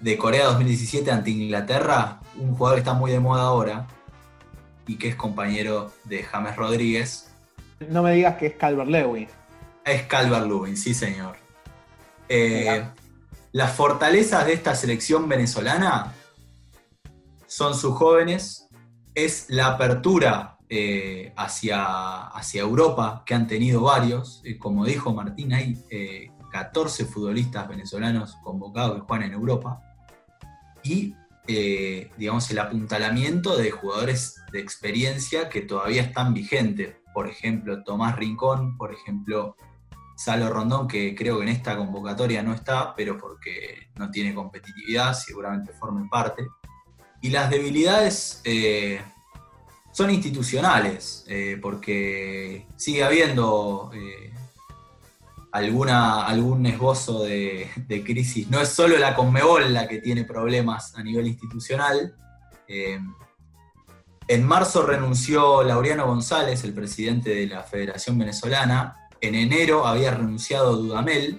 de 0.00 0.16
Corea 0.16 0.46
2017 0.46 1.10
ante 1.10 1.28
Inglaterra? 1.28 2.20
Un 2.38 2.54
jugador 2.54 2.76
que 2.76 2.80
está 2.80 2.94
muy 2.94 3.10
de 3.10 3.20
moda 3.20 3.42
ahora 3.42 3.86
y 4.86 4.96
que 4.96 5.08
es 5.08 5.14
compañero 5.14 5.92
de 6.04 6.22
James 6.22 6.56
Rodríguez. 6.56 7.30
No 7.90 8.02
me 8.02 8.14
digas 8.14 8.38
que 8.38 8.46
es 8.46 8.54
Calvert 8.54 8.88
Lewin. 8.88 9.28
Es 9.84 10.04
Calvert 10.04 10.46
Lewin, 10.46 10.78
sí 10.78 10.94
señor. 10.94 11.36
Eh, 12.30 12.82
las 13.52 13.72
fortalezas 13.72 14.46
de 14.46 14.54
esta 14.54 14.74
selección 14.74 15.28
venezolana 15.28 16.14
son 17.46 17.74
sus 17.74 17.94
jóvenes, 17.94 18.70
es 19.14 19.50
la 19.50 19.66
apertura 19.66 20.51
eh, 20.74 21.34
hacia, 21.36 22.28
hacia 22.28 22.62
Europa, 22.62 23.24
que 23.26 23.34
han 23.34 23.46
tenido 23.46 23.82
varios. 23.82 24.40
Eh, 24.42 24.56
como 24.56 24.86
dijo 24.86 25.12
Martín, 25.12 25.52
hay 25.52 25.84
14 26.50 27.02
eh, 27.02 27.06
futbolistas 27.06 27.68
venezolanos 27.68 28.38
convocados 28.42 28.94
que 28.94 29.00
juegan 29.02 29.26
en 29.26 29.34
Europa. 29.34 29.82
Y 30.82 31.14
digamos, 32.16 32.50
el 32.50 32.58
apuntalamiento 32.60 33.54
de 33.58 33.70
jugadores 33.70 34.42
de 34.50 34.60
experiencia 34.60 35.50
que 35.50 35.60
todavía 35.60 36.00
están 36.00 36.32
vigentes. 36.32 36.96
Por 37.12 37.28
ejemplo, 37.28 37.84
Tomás 37.84 38.16
Rincón, 38.16 38.78
por 38.78 38.94
ejemplo, 38.94 39.56
Salo 40.16 40.48
Rondón, 40.48 40.88
que 40.88 41.14
creo 41.14 41.36
que 41.36 41.42
en 41.42 41.48
esta 41.50 41.76
convocatoria 41.76 42.42
no 42.42 42.54
está, 42.54 42.94
pero 42.94 43.18
porque 43.18 43.90
no 43.96 44.10
tiene 44.10 44.34
competitividad, 44.34 45.12
seguramente 45.12 45.74
formen 45.74 46.08
parte. 46.08 46.46
Y 47.20 47.28
las 47.28 47.50
debilidades 47.50 48.40
son 49.92 50.10
institucionales, 50.10 51.24
eh, 51.28 51.58
porque 51.60 52.66
sigue 52.76 53.04
habiendo 53.04 53.90
eh, 53.94 54.32
alguna, 55.52 56.26
algún 56.26 56.66
esbozo 56.66 57.22
de, 57.24 57.68
crisis. 58.04 58.48
No 58.50 58.60
es 58.60 58.70
solo 58.70 58.96
la 58.96 59.14
Conmebol 59.14 59.72
la 59.72 59.86
que 59.86 59.98
tiene 59.98 60.24
problemas 60.24 60.94
a 60.96 61.02
nivel 61.02 61.26
institucional. 61.28 62.14
en 62.66 64.44
marzo 64.44 64.86
renunció 64.86 65.62
Laureano 65.62 66.06
González, 66.06 66.64
el 66.64 66.72
presidente 66.72 67.30
de 67.34 67.46
la 67.46 67.62
Federación 67.62 68.18
Venezolana, 68.18 68.96
en 69.22 69.36
enero 69.36 69.86
había 69.86 70.10
renunciado 70.10 70.76
Dudamel. 70.76 71.38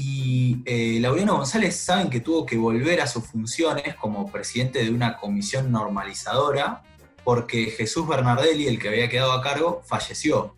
Y 0.00 0.62
eh, 0.64 0.98
Laureano 1.00 1.36
González 1.36 1.76
saben 1.76 2.08
que 2.08 2.20
tuvo 2.20 2.46
que 2.46 2.56
volver 2.56 3.00
a 3.00 3.08
sus 3.08 3.24
funciones 3.24 3.96
como 3.96 4.30
presidente 4.30 4.84
de 4.84 4.90
una 4.90 5.16
comisión 5.16 5.72
normalizadora 5.72 6.84
porque 7.24 7.66
Jesús 7.66 8.06
Bernardelli, 8.06 8.68
el 8.68 8.78
que 8.78 8.88
había 8.88 9.08
quedado 9.08 9.32
a 9.32 9.42
cargo, 9.42 9.82
falleció. 9.84 10.54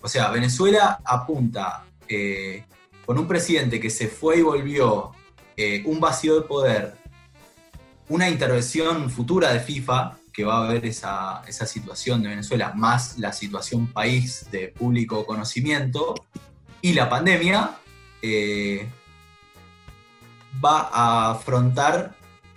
O 0.00 0.08
sea, 0.08 0.30
Venezuela 0.30 1.00
apunta 1.04 1.86
eh, 2.06 2.64
con 3.06 3.18
un 3.18 3.26
presidente 3.26 3.80
que 3.80 3.90
se 3.90 4.08
fue 4.08 4.38
y 4.38 4.42
volvió, 4.42 5.12
eh, 5.56 5.82
un 5.86 5.98
vacío 5.98 6.36
de 6.36 6.42
poder, 6.42 6.94
una 8.08 8.28
intervención 8.28 9.10
futura 9.10 9.52
de 9.52 9.60
FIFA, 9.60 10.18
que 10.32 10.44
va 10.44 10.58
a 10.58 10.68
haber 10.68 10.86
esa, 10.86 11.42
situación 11.48 12.22
de 12.22 12.28
Venezuela, 12.28 12.72
más 12.76 13.18
la 13.18 13.32
situación 13.32 13.88
país 13.88 14.46
de 14.52 14.68
público 14.68 15.26
conocimiento 15.26 16.14
y 16.80 16.92
la 16.92 17.08
pandemia, 17.08 17.78
eh, 18.22 18.88
va 20.64 20.88
a 20.92 21.30
afrontar 21.32 22.14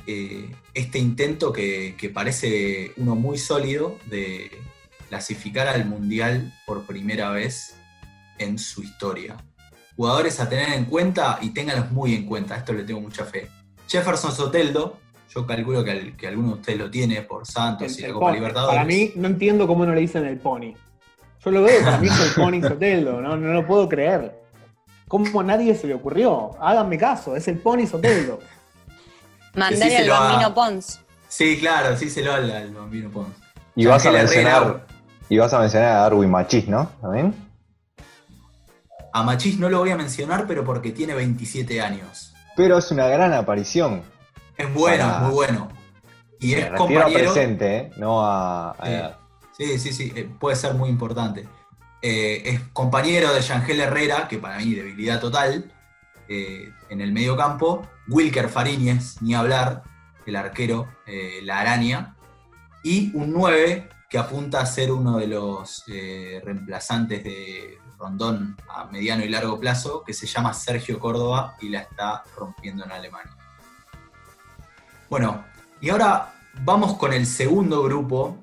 eh, 0.07 0.49
este 0.73 0.99
intento 0.99 1.51
que, 1.51 2.11
parece 2.13 2.93
uno 2.97 3.15
muy 3.15 3.37
sólido 3.37 3.97
de 4.05 4.51
clasificar 5.09 5.67
al 5.67 5.85
Mundial 5.85 6.53
por 6.65 6.85
primera 6.85 7.31
vez 7.31 7.75
en 8.37 8.57
su 8.57 8.81
historia. 8.81 9.37
Jugadores 9.95 10.39
a 10.39 10.49
tener 10.49 10.73
en 10.73 10.85
cuenta 10.85 11.37
y 11.41 11.49
ténganlos 11.49 11.91
muy 11.91 12.15
en 12.15 12.25
cuenta, 12.25 12.55
esto 12.55 12.73
le 12.73 12.83
tengo 12.83 13.01
mucha 13.01 13.25
fe. 13.25 13.49
Jefferson 13.87 14.31
Soteldo, 14.31 14.99
yo 15.33 15.45
calculo 15.45 15.83
que, 15.83 16.15
que, 16.15 16.27
alguno 16.27 16.49
de 16.49 16.53
ustedes 16.55 16.79
lo 16.79 16.89
tiene 16.89 17.21
por 17.21 17.45
Santos 17.45 17.99
y 17.99 18.01
la 18.01 18.13
Copa 18.13 18.31
Libertadores. 18.31 18.75
Para 18.75 18.85
mí, 18.85 19.11
no 19.15 19.27
entiendo 19.27 19.67
cómo 19.67 19.85
no 19.85 19.93
le 19.93 20.01
dicen 20.01 20.25
el 20.25 20.39
Pony. 20.39 20.73
Yo 21.43 21.51
lo 21.51 21.63
veo, 21.63 21.83
para 21.83 21.97
mí 21.97 22.07
es 22.07 22.19
el 22.19 22.41
Pony 22.41 22.61
Soteldo, 22.67 23.21
no, 23.21 23.35
no 23.35 23.53
lo 23.53 23.67
puedo 23.67 23.89
creer. 23.89 24.40
¿Cómo 25.11 25.41
a 25.41 25.43
nadie 25.43 25.75
se 25.75 25.87
le 25.87 25.93
ocurrió? 25.93 26.51
Háganme 26.61 26.97
caso, 26.97 27.35
es 27.35 27.45
el 27.49 27.57
Pony 27.57 27.85
Soteldo. 27.85 28.39
Mandale 29.55 29.97
al 29.97 30.09
Bambino 30.09 30.53
Pons. 30.53 31.01
Sí, 31.27 31.59
claro, 31.59 31.97
sí 31.97 32.09
se 32.09 32.21
lo 32.21 32.31
habla 32.31 32.59
al 32.59 32.73
Bambino 32.73 33.11
Pons. 33.11 33.35
Y 33.75 33.87
vas, 33.87 34.05
a 34.05 34.11
mencionar, 34.11 34.87
y 35.27 35.37
vas 35.37 35.53
a 35.53 35.59
mencionar 35.59 35.89
a 35.89 35.95
Darwin 36.03 36.29
Machis, 36.31 36.69
¿no? 36.69 36.89
¿También? 37.01 37.35
A 39.11 39.23
Machis 39.23 39.59
no 39.59 39.69
lo 39.69 39.79
voy 39.79 39.89
a 39.89 39.97
mencionar, 39.97 40.47
pero 40.47 40.63
porque 40.63 40.91
tiene 40.91 41.13
27 41.13 41.81
años. 41.81 42.31
Pero 42.55 42.77
es 42.77 42.89
una 42.91 43.07
gran 43.07 43.33
aparición. 43.33 44.03
Es 44.55 44.73
bueno, 44.73 45.13
muy 45.23 45.33
bueno. 45.33 45.67
Y 46.39 46.53
es 46.53 46.69
compañero. 46.69 47.11
presente, 47.11 47.75
¿eh? 47.75 47.91
no 47.97 48.25
a, 48.25 48.77
Sí, 49.57 49.77
sí, 49.77 49.91
sí, 49.91 50.13
eh, 50.15 50.29
puede 50.39 50.55
ser 50.55 50.73
muy 50.75 50.87
importante. 50.87 51.49
Eh, 52.01 52.41
es 52.45 52.61
compañero 52.73 53.33
de 53.33 53.41
Yangel 53.41 53.81
Herrera, 53.81 54.27
que 54.27 54.37
para 54.37 54.57
mí 54.57 54.73
debilidad 54.73 55.19
total, 55.19 55.71
en 56.27 57.01
el 57.01 57.11
medio 57.11 57.35
campo. 57.35 57.85
Wilker 58.07 58.47
Fariñez, 58.47 59.21
ni 59.21 59.33
hablar, 59.33 59.83
el 60.25 60.37
arquero, 60.37 60.87
la 61.43 61.59
araña. 61.59 62.15
Y 62.83 63.13
un 63.17 63.33
9 63.33 63.89
que 64.09 64.17
apunta 64.17 64.61
a 64.61 64.65
ser 64.65 64.93
uno 64.93 65.17
de 65.17 65.27
los 65.27 65.83
reemplazantes 65.85 67.21
de 67.25 67.81
Rondón 68.01 68.57
a 68.67 68.85
mediano 68.85 69.23
y 69.23 69.29
largo 69.29 69.59
plazo, 69.59 70.03
que 70.03 70.13
se 70.13 70.25
llama 70.25 70.53
Sergio 70.53 70.99
Córdoba 70.99 71.55
y 71.61 71.69
la 71.69 71.81
está 71.81 72.23
rompiendo 72.35 72.83
en 72.83 72.91
Alemania. 72.91 73.35
Bueno, 75.09 75.43
y 75.81 75.89
ahora 75.89 76.33
vamos 76.63 76.97
con 76.97 77.13
el 77.13 77.25
segundo 77.25 77.83
grupo, 77.83 78.37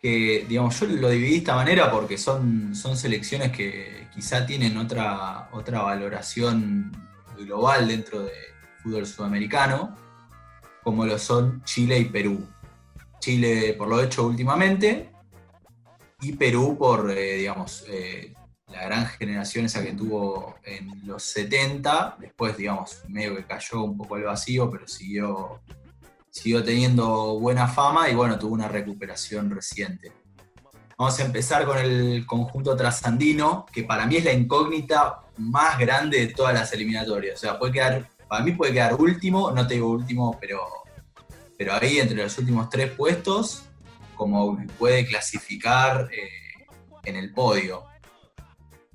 que 0.00 0.46
digamos, 0.48 0.78
yo 0.78 0.86
lo 0.86 1.10
dividí 1.10 1.32
de 1.32 1.36
esta 1.38 1.54
manera 1.54 1.90
porque 1.90 2.18
son, 2.18 2.74
son 2.74 2.96
selecciones 2.96 3.52
que 3.52 4.06
quizá 4.14 4.46
tienen 4.46 4.76
otra, 4.76 5.48
otra 5.52 5.82
valoración 5.82 6.92
global 7.36 7.88
dentro 7.88 8.22
del 8.22 8.32
fútbol 8.82 9.06
sudamericano, 9.06 9.96
como 10.82 11.04
lo 11.04 11.18
son 11.18 11.62
Chile 11.64 11.98
y 11.98 12.04
Perú. 12.06 12.46
Chile 13.20 13.74
por 13.76 13.88
lo 13.88 14.00
hecho 14.00 14.26
últimamente 14.26 15.10
y 16.20 16.32
Perú 16.32 16.76
por, 16.78 17.10
eh, 17.10 17.36
digamos, 17.36 17.84
eh, 17.88 18.32
la 18.68 18.84
gran 18.84 19.06
generación 19.06 19.64
esa 19.64 19.82
que 19.82 19.92
tuvo 19.92 20.56
en 20.64 21.06
los 21.06 21.22
70, 21.24 22.16
después, 22.20 22.56
digamos, 22.56 23.02
medio 23.08 23.36
que 23.36 23.44
cayó 23.44 23.82
un 23.82 23.96
poco 23.96 24.16
al 24.16 24.24
vacío, 24.24 24.70
pero 24.70 24.86
siguió 24.86 25.60
siguió 26.38 26.62
teniendo 26.62 27.38
buena 27.40 27.66
fama 27.66 28.08
y 28.08 28.14
bueno, 28.14 28.38
tuvo 28.38 28.54
una 28.54 28.68
recuperación 28.68 29.50
reciente. 29.50 30.12
Vamos 30.96 31.18
a 31.18 31.24
empezar 31.24 31.64
con 31.64 31.78
el 31.78 32.24
conjunto 32.26 32.76
trasandino, 32.76 33.66
que 33.72 33.82
para 33.82 34.06
mí 34.06 34.16
es 34.16 34.24
la 34.24 34.32
incógnita 34.32 35.20
más 35.36 35.78
grande 35.78 36.26
de 36.26 36.34
todas 36.34 36.54
las 36.54 36.72
eliminatorias. 36.72 37.36
O 37.36 37.38
sea, 37.38 37.58
puede 37.58 37.72
quedar, 37.72 38.08
para 38.28 38.44
mí 38.44 38.52
puede 38.52 38.72
quedar 38.72 38.94
último, 38.94 39.50
no 39.50 39.66
te 39.66 39.74
digo 39.74 39.90
último, 39.90 40.36
pero, 40.40 40.60
pero 41.56 41.74
ahí 41.74 41.98
entre 41.98 42.22
los 42.22 42.38
últimos 42.38 42.68
tres 42.68 42.90
puestos, 42.92 43.64
como 44.14 44.58
puede 44.78 45.06
clasificar 45.06 46.08
eh, 46.12 46.66
en 47.04 47.16
el 47.16 47.32
podio. 47.32 47.84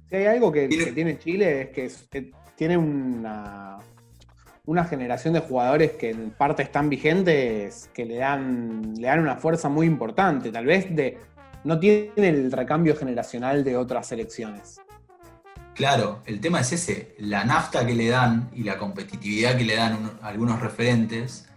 Si 0.10 0.16
hay 0.16 0.26
algo 0.26 0.52
que 0.52 0.68
tiene 0.68 1.18
Chile 1.20 1.72
es 1.76 2.08
que 2.10 2.32
tiene 2.56 2.78
una, 2.78 3.80
una 4.66 4.86
generación 4.86 5.34
de 5.34 5.42
jugadores 5.42 5.92
que 5.92 6.12
en 6.12 6.32
parte 6.32 6.64
están 6.64 6.90
vigentes, 6.90 7.90
que 7.94 8.06
le 8.06 8.16
dan, 8.16 8.94
le 8.96 9.08
dan 9.08 9.20
una 9.20 9.36
fuerza 9.36 9.68
muy 9.68 9.86
importante. 9.86 10.52
Tal 10.52 10.66
vez 10.66 10.96
de, 10.96 11.18
no 11.66 11.80
tiene 11.80 12.12
el 12.16 12.52
recambio 12.52 12.96
generacional 12.96 13.64
de 13.66 13.76
otras 13.76 14.08
selecciones. 14.08 14.80
Claro, 15.74 16.22
el 16.26 16.40
tema 16.40 16.62
es 16.62 16.72
ese, 16.72 17.14
la 17.18 17.44
nafta 17.44 17.86
que 17.86 17.94
le 17.94 18.08
dan 18.08 18.50
y 18.54 18.64
la 18.64 18.78
competitividad 18.78 19.58
que 19.58 19.66
le 19.66 19.76
dan 19.76 20.12
algunos 20.22 20.62
referentes, 20.62 21.50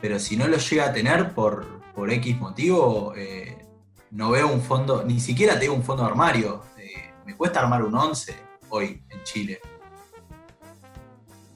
pero 0.00 0.18
si 0.18 0.36
no 0.36 0.46
lo 0.46 0.56
llega 0.56 0.86
a 0.86 0.92
tener 0.92 1.34
por, 1.34 1.82
por 1.92 2.10
X 2.10 2.38
motivo, 2.38 3.12
eh, 3.16 3.58
no 4.12 4.30
veo 4.30 4.50
un 4.50 4.62
fondo, 4.62 5.04
ni 5.04 5.20
siquiera 5.20 5.58
tengo 5.58 5.74
un 5.74 5.82
fondo 5.82 6.04
armario. 6.04 6.62
Eh, 6.78 7.10
me 7.26 7.36
cuesta 7.36 7.60
armar 7.60 7.82
un 7.82 7.94
11 7.94 8.34
hoy 8.70 9.02
en 9.10 9.22
Chile. 9.24 9.60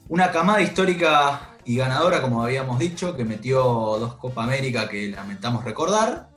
Una 0.09 0.31
camada 0.31 0.59
histórica 0.59 1.51
y 1.63 1.77
ganadora, 1.77 2.19
como 2.19 2.43
habíamos 2.43 2.79
dicho, 2.79 3.15
que 3.15 3.23
metió 3.23 3.61
dos 3.61 4.15
Copa 4.15 4.43
América 4.43 4.89
que 4.89 5.09
lamentamos 5.09 5.63
recordar, 5.63 6.31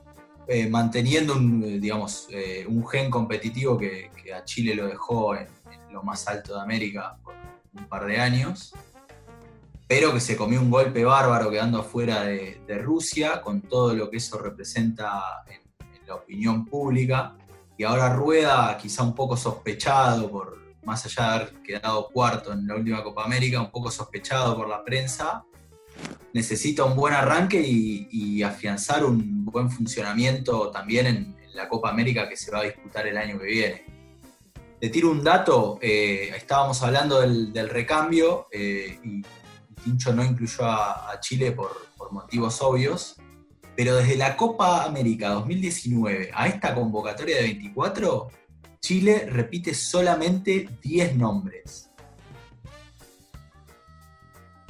eh, 0.47 0.69
manteniendo 0.69 1.33
un, 1.33 1.81
digamos, 1.81 2.27
eh, 2.29 2.67
un 2.69 2.87
gen 2.87 3.09
competitivo 3.09 3.75
que, 3.75 4.11
a 4.31 4.43
Chile 4.43 4.75
lo 4.75 4.85
dejó 4.85 5.35
en, 5.35 5.47
lo 5.91 6.03
más 6.03 6.27
alto 6.27 6.53
de 6.53 6.61
América 6.61 7.17
por 7.23 7.33
un 7.73 7.85
par 7.89 8.05
de 8.05 8.19
años, 8.19 8.75
pero 9.87 10.13
que 10.13 10.19
se 10.19 10.37
comió 10.37 10.61
un 10.61 10.69
golpe 10.69 11.03
bárbaro 11.03 11.49
quedando 11.49 11.79
afuera 11.79 12.25
de, 12.25 12.77
Rusia, 12.77 13.41
con 13.41 13.61
todo 13.61 13.95
lo 13.95 14.11
que 14.11 14.17
eso 14.17 14.37
representa 14.37 15.43
en 15.47 16.07
la 16.07 16.13
opinión 16.13 16.65
pública, 16.67 17.35
y 17.75 17.85
ahora 17.85 18.13
rueda 18.13 18.77
quizá 18.77 19.01
un 19.01 19.15
poco 19.15 19.35
sospechado 19.35 20.29
por 20.29 20.62
más 20.85 21.05
allá 21.05 21.29
de 21.29 21.35
haber 21.35 21.53
quedado 21.63 22.09
cuarto 22.09 22.53
en 22.53 22.67
la 22.67 22.75
última 22.75 23.03
Copa 23.03 23.23
América, 23.23 23.61
un 23.61 23.71
poco 23.71 23.91
sospechado 23.91 24.55
por 24.55 24.67
la 24.67 24.83
prensa, 24.83 25.45
necesita 26.33 26.83
un 26.83 26.95
buen 26.95 27.13
arranque 27.13 27.61
y, 27.61 28.41
afianzar 28.43 29.05
un 29.05 29.45
buen 29.45 29.69
funcionamiento 29.69 30.69
también 30.71 31.07
en, 31.07 31.43
la 31.53 31.69
Copa 31.69 31.91
América 31.91 32.27
que 32.27 32.35
se 32.35 32.49
va 32.49 32.61
a 32.61 32.63
disputar 32.63 33.05
el 33.05 33.15
año 33.15 33.37
que 33.37 33.45
viene. 33.45 33.85
Te 34.81 34.89
tiro 34.89 35.11
un 35.11 35.23
dato, 35.23 35.77
eh, 35.83 36.31
estábamos 36.35 36.81
hablando 36.81 37.21
del, 37.21 37.69
recambio 37.69 38.47
eh, 38.51 38.99
y 39.03 39.21
Tincho 39.83 40.13
no 40.13 40.23
incluyó 40.23 40.65
a, 40.65 41.15
Chile 41.21 41.51
por, 41.51 41.89
por, 41.95 42.11
motivos 42.11 42.59
obvios, 42.63 43.17
pero 43.75 43.95
desde 43.97 44.15
la 44.15 44.35
Copa 44.35 44.83
América 44.83 45.29
2019 45.29 46.31
a 46.33 46.47
esta 46.47 46.73
convocatoria 46.73 47.37
de 47.37 47.43
24 47.43 48.29
Chile 48.83 49.27
repite 49.29 49.73
solamente 49.73 50.69
10 50.81 51.15
nombres. 51.15 51.89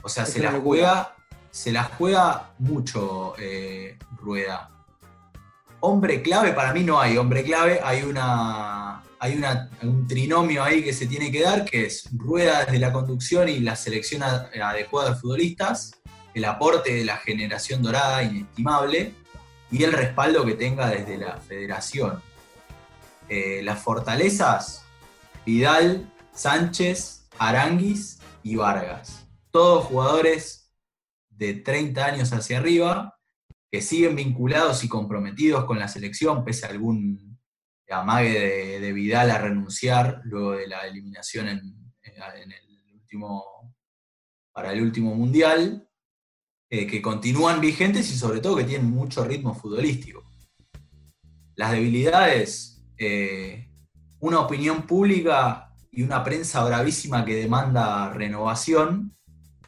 O 0.03 0.09
sea, 0.09 0.25
se 0.27 0.39
la 0.39 0.51
juega 0.51 1.15
se 1.49 1.71
la 1.71 1.83
juega 1.83 2.51
mucho 2.59 3.35
eh, 3.37 3.97
Rueda. 4.17 4.69
Hombre 5.79 6.21
clave, 6.21 6.51
para 6.53 6.73
mí 6.73 6.83
no 6.83 6.99
hay 6.99 7.17
hombre 7.17 7.43
clave, 7.43 7.79
hay 7.83 8.03
una. 8.03 9.03
Hay 9.19 9.35
una, 9.37 9.69
un 9.81 10.05
trinomio 10.05 10.61
ahí 10.61 10.83
que 10.83 10.91
se 10.91 11.07
tiene 11.07 11.31
que 11.31 11.41
dar, 11.41 11.63
que 11.63 11.85
es 11.85 12.09
Rueda 12.11 12.65
desde 12.65 12.77
la 12.77 12.91
conducción 12.91 13.47
y 13.47 13.61
la 13.61 13.77
selección 13.77 14.21
adecuada 14.21 15.11
de 15.11 15.15
futbolistas, 15.15 15.93
el 16.33 16.43
aporte 16.43 16.93
de 16.93 17.05
la 17.05 17.15
generación 17.15 17.81
dorada 17.81 18.21
inestimable 18.21 19.13
y 19.71 19.83
el 19.83 19.93
respaldo 19.93 20.43
que 20.43 20.55
tenga 20.55 20.89
desde 20.89 21.17
la 21.17 21.37
federación. 21.37 22.21
Eh, 23.29 23.61
las 23.63 23.81
fortalezas, 23.81 24.85
Vidal, 25.45 26.11
Sánchez, 26.33 27.27
Aranguis 27.37 28.19
y 28.43 28.55
Vargas. 28.55 29.27
Todos 29.51 29.85
jugadores 29.85 30.73
de 31.29 31.53
30 31.53 32.05
años 32.05 32.33
hacia 32.33 32.59
arriba 32.59 33.19
que 33.71 33.81
siguen 33.81 34.15
vinculados 34.15 34.83
y 34.83 34.87
comprometidos 34.87 35.65
con 35.65 35.79
la 35.79 35.87
selección, 35.87 36.43
pese 36.43 36.65
a 36.65 36.69
algún 36.69 37.33
amague 37.93 38.79
de, 38.79 38.93
Vidal 38.93 39.31
a 39.31 39.37
renunciar 39.37 40.21
luego 40.25 40.53
de 40.53 40.67
la 40.67 40.85
eliminación 40.87 41.47
en, 41.47 41.59
el 42.03 42.93
último, 42.93 43.75
para 44.51 44.73
el 44.73 44.81
último 44.81 45.15
mundial, 45.15 45.87
eh, 46.69 46.87
que 46.87 47.01
continúan 47.01 47.61
vigentes 47.61 48.09
y 48.11 48.17
sobre 48.17 48.39
todo 48.39 48.57
que 48.57 48.63
tienen 48.63 48.89
mucho 48.89 49.23
ritmo 49.23 49.53
futbolístico. 49.53 50.23
Las 51.55 51.71
debilidades, 51.71 52.72
eh, 52.97 53.69
una 54.19 54.39
opinión 54.39 54.83
pública 54.83 55.71
y 55.91 56.03
una 56.03 56.23
prensa 56.23 56.63
bravísima 56.63 57.23
que 57.25 57.35
demanda 57.35 58.09
renovación 58.13 59.15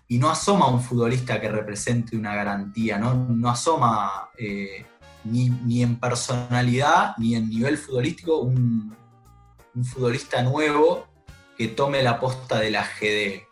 y 0.07 0.17
no 0.17 0.29
asoma 0.29 0.67
un 0.67 0.81
futbolista 0.81 1.41
que 1.41 1.49
represente 1.49 2.15
una 2.15 2.35
garantía, 2.35 2.97
no, 2.97 3.13
no 3.13 3.49
asoma 3.49 4.29
eh, 4.37 4.85
ni, 5.25 5.81
en 5.81 5.99
personalidad 5.99 7.15
ni 7.17 7.35
en 7.35 7.49
nivel 7.49 7.77
futbolístico 7.77 8.39
un, 8.39 8.95
futbolista 9.83 10.41
nuevo 10.41 11.05
que 11.57 11.67
tome 11.67 12.01
la 12.01 12.17
posta 12.19 12.59
de 12.59 12.71
la 12.71 12.83
GD. 12.83 13.43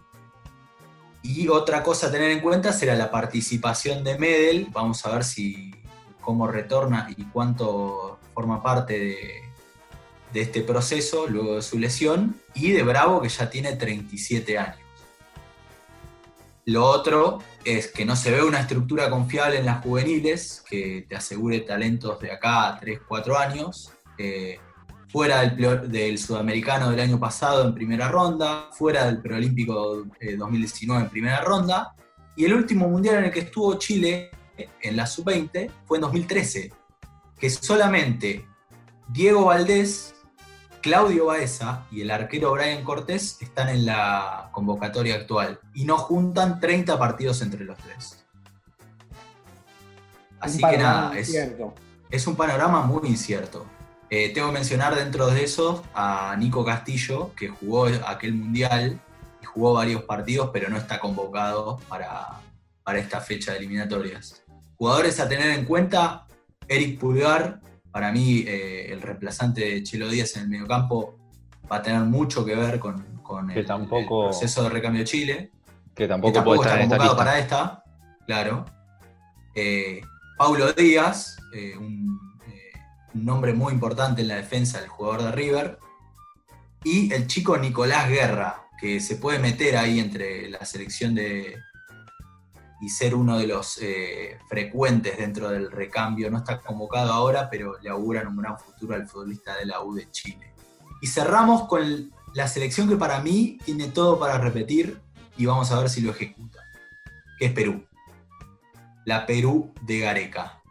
Y 1.22 1.50
otra 1.50 1.84
cosa 1.84 2.08
a 2.08 2.12
tener 2.12 2.32
en 2.32 2.40
cuenta 2.40 2.72
será 2.72 2.96
la 2.96 3.12
participación 3.12 4.06
de 4.06 4.18
Medel. 4.18 4.68
Vamos 4.72 5.06
a 5.06 5.12
ver 5.12 5.24
si 5.26 5.74
cómo 6.22 6.48
retorna 6.48 7.10
y 7.18 7.26
cuánto 7.26 8.20
forma 8.34 8.64
parte 8.64 8.98
de, 8.98 9.53
de 10.34 10.42
este 10.42 10.62
proceso 10.62 11.28
luego 11.28 11.56
de 11.56 11.62
su 11.62 11.78
lesión 11.78 12.36
y 12.56 12.72
de 12.72 12.84
Bravo 12.84 13.22
que 13.22 13.30
ya 13.30 13.50
tiene 13.50 13.76
37 13.76 14.58
años. 14.58 14.80
Lo 16.66 16.86
otro 16.86 17.40
es 17.66 17.88
que 17.88 18.06
no 18.06 18.16
se 18.16 18.32
ve 18.32 18.44
una 18.44 18.62
estructura 18.62 19.10
confiable 19.10 19.60
en 19.60 19.66
las 19.66 19.84
juveniles 19.84 20.64
que 20.68 21.06
te 21.08 21.16
asegure 21.16 21.60
talentos 21.60 22.20
de 22.20 22.32
acá 22.32 22.70
a 22.70 22.80
3, 22.80 23.02
4 23.08 23.38
años. 23.38 23.92
Eh, 24.18 24.60
fuera 25.10 25.42
del, 25.42 25.92
del, 25.92 26.18
sudamericano 26.18 26.90
del 26.90 27.00
año 27.00 27.20
pasado 27.20 27.68
en 27.68 27.76
primera 27.76 28.08
ronda, 28.08 28.70
fuera 28.72 29.06
del 29.06 29.22
preolímpico 29.22 30.04
2019 30.38 31.02
eh, 31.02 31.06
en 31.06 31.12
primera 31.12 31.42
ronda, 31.42 31.94
y 32.36 32.46
el 32.46 32.54
último 32.56 32.88
mundial 32.88 33.18
en 33.18 33.26
el 33.26 33.32
que 33.32 33.42
estuvo 33.42 33.78
Chile 33.78 34.32
en 34.82 34.96
la 34.96 35.06
sub-20 35.06 35.70
fue 35.86 35.98
en 35.98 36.02
2013, 36.02 36.74
que 37.38 37.50
solamente 37.50 38.48
Diego 39.10 39.46
Valdés 39.46 40.16
Claudio 40.84 41.28
Baeza 41.28 41.86
y 41.92 42.02
el 42.02 42.12
arquero 42.12 42.52
Brian 42.52 42.84
Cortés 42.84 43.38
están 43.40 43.70
en 43.70 43.86
la 43.86 44.50
convocatoria 44.52 45.16
actual 45.16 45.62
y 45.74 45.86
no 45.86 45.98
juntan 45.98 46.60
30 46.60 47.00
partidos 47.00 47.42
entre 47.42 47.64
los 47.64 47.78
tres. 47.78 48.26
Así 50.42 50.62
que 50.62 50.78
nada, 50.78 51.18
es, 51.18 52.28
un 52.28 52.36
panorama 52.36 52.82
muy 52.82 53.08
incierto. 53.08 53.66
Eh, 54.10 54.34
tengo 54.34 54.48
que 54.48 54.56
mencionar 54.56 54.94
dentro 54.94 55.28
de 55.28 55.46
eso 55.46 55.86
a 55.96 56.36
Nico 56.38 56.66
Castillo, 56.66 57.32
que 57.34 57.48
jugó 57.48 57.88
aquel 58.06 58.34
mundial 58.34 59.00
y 59.42 59.46
jugó 59.46 59.76
varios 59.76 60.04
partidos, 60.04 60.50
pero 60.52 60.70
no 60.70 60.76
está 60.76 61.00
convocado 61.00 61.80
para, 61.88 62.42
para 62.84 63.00
esta 63.00 63.22
fecha 63.22 63.54
de 63.54 63.60
eliminatorias. 63.60 64.44
Jugadores 64.76 65.22
a 65.22 65.30
tener 65.30 65.52
en 65.52 65.64
cuenta, 65.64 66.28
Eric 66.68 67.00
Pulgar, 67.00 67.62
para 67.94 68.12
mí 68.12 68.44
eh, 68.48 68.92
el 68.92 69.04
reemplazante 69.04 69.62
de 69.62 69.84
Chelo 69.84 70.10
Díaz 70.10 70.36
en 70.36 70.44
el 70.44 70.50
mediocampo 70.50 71.16
va 71.72 71.78
a 71.78 71.82
tener 71.84 72.02
mucho 72.02 72.44
que 72.44 72.56
ver 72.56 72.80
con, 72.80 73.06
el, 73.54 73.66
proceso 74.08 74.64
de 74.64 74.70
recambio 74.70 75.02
de 75.02 75.06
Chile. 75.06 75.52
Que 75.94 76.08
tampoco, 76.08 76.44
puede 76.44 76.62
estar 76.62 76.82
convocado 76.82 77.16
para 77.16 77.38
esta, 77.38 77.84
claro. 78.26 78.66
Eh, 79.54 80.02
Paulo 80.40 80.74
Díaz, 80.74 81.38
eh, 81.54 81.78
un, 81.78 82.20
nombre 83.14 83.54
muy 83.54 83.72
importante 83.72 84.24
en 84.24 84.30
la 84.30 84.38
defensa 84.38 84.80
del 84.80 84.90
jugador 84.90 85.22
de 85.26 85.32
River. 85.32 85.78
Y 86.84 87.14
el 87.14 87.28
chico 87.28 87.56
Nicolás 87.60 88.10
Guerra, 88.10 88.64
que 88.82 89.00
se 89.00 89.18
puede 89.18 89.38
meter 89.38 89.78
ahí 89.78 90.00
entre 90.00 90.50
la 90.50 90.66
selección 90.66 91.14
de, 91.14 91.58
y 92.84 92.90
ser 92.90 93.16
uno 93.16 93.38
de 93.38 93.48
los 93.48 93.78
eh, 93.82 94.38
frecuentes 94.50 95.18
dentro 95.18 95.50
del 95.50 95.72
recambio. 95.72 96.30
No 96.30 96.40
está 96.40 96.60
convocado 96.60 97.14
ahora, 97.14 97.50
pero 97.50 97.80
le 97.82 97.90
auguran 97.90 98.28
un 98.28 98.36
gran 98.36 98.60
futuro 98.60 98.94
al 98.94 99.08
futbolista 99.08 99.56
de 99.56 99.66
la 99.66 99.82
U 99.82 99.94
de 99.96 100.12
Chile. 100.12 100.54
Y 101.02 101.08
cerramos 101.08 101.66
con 101.70 102.12
la 102.34 102.48
selección 102.50 102.90
que 102.90 102.98
para 102.98 103.22
mí 103.22 103.58
tiene 103.64 103.88
todo 103.88 104.20
para 104.20 104.38
repetir 104.38 105.00
y 105.38 105.46
vamos 105.46 105.72
a 105.72 105.80
ver 105.80 105.90
si 105.90 106.02
lo 106.02 106.12
ejecuta, 106.12 106.60
que 107.40 107.46
es 107.46 107.54
Perú. 107.54 107.86
La 109.06 109.26
Perú 109.26 109.74
de 109.84 110.00
Gareca. 110.00 110.62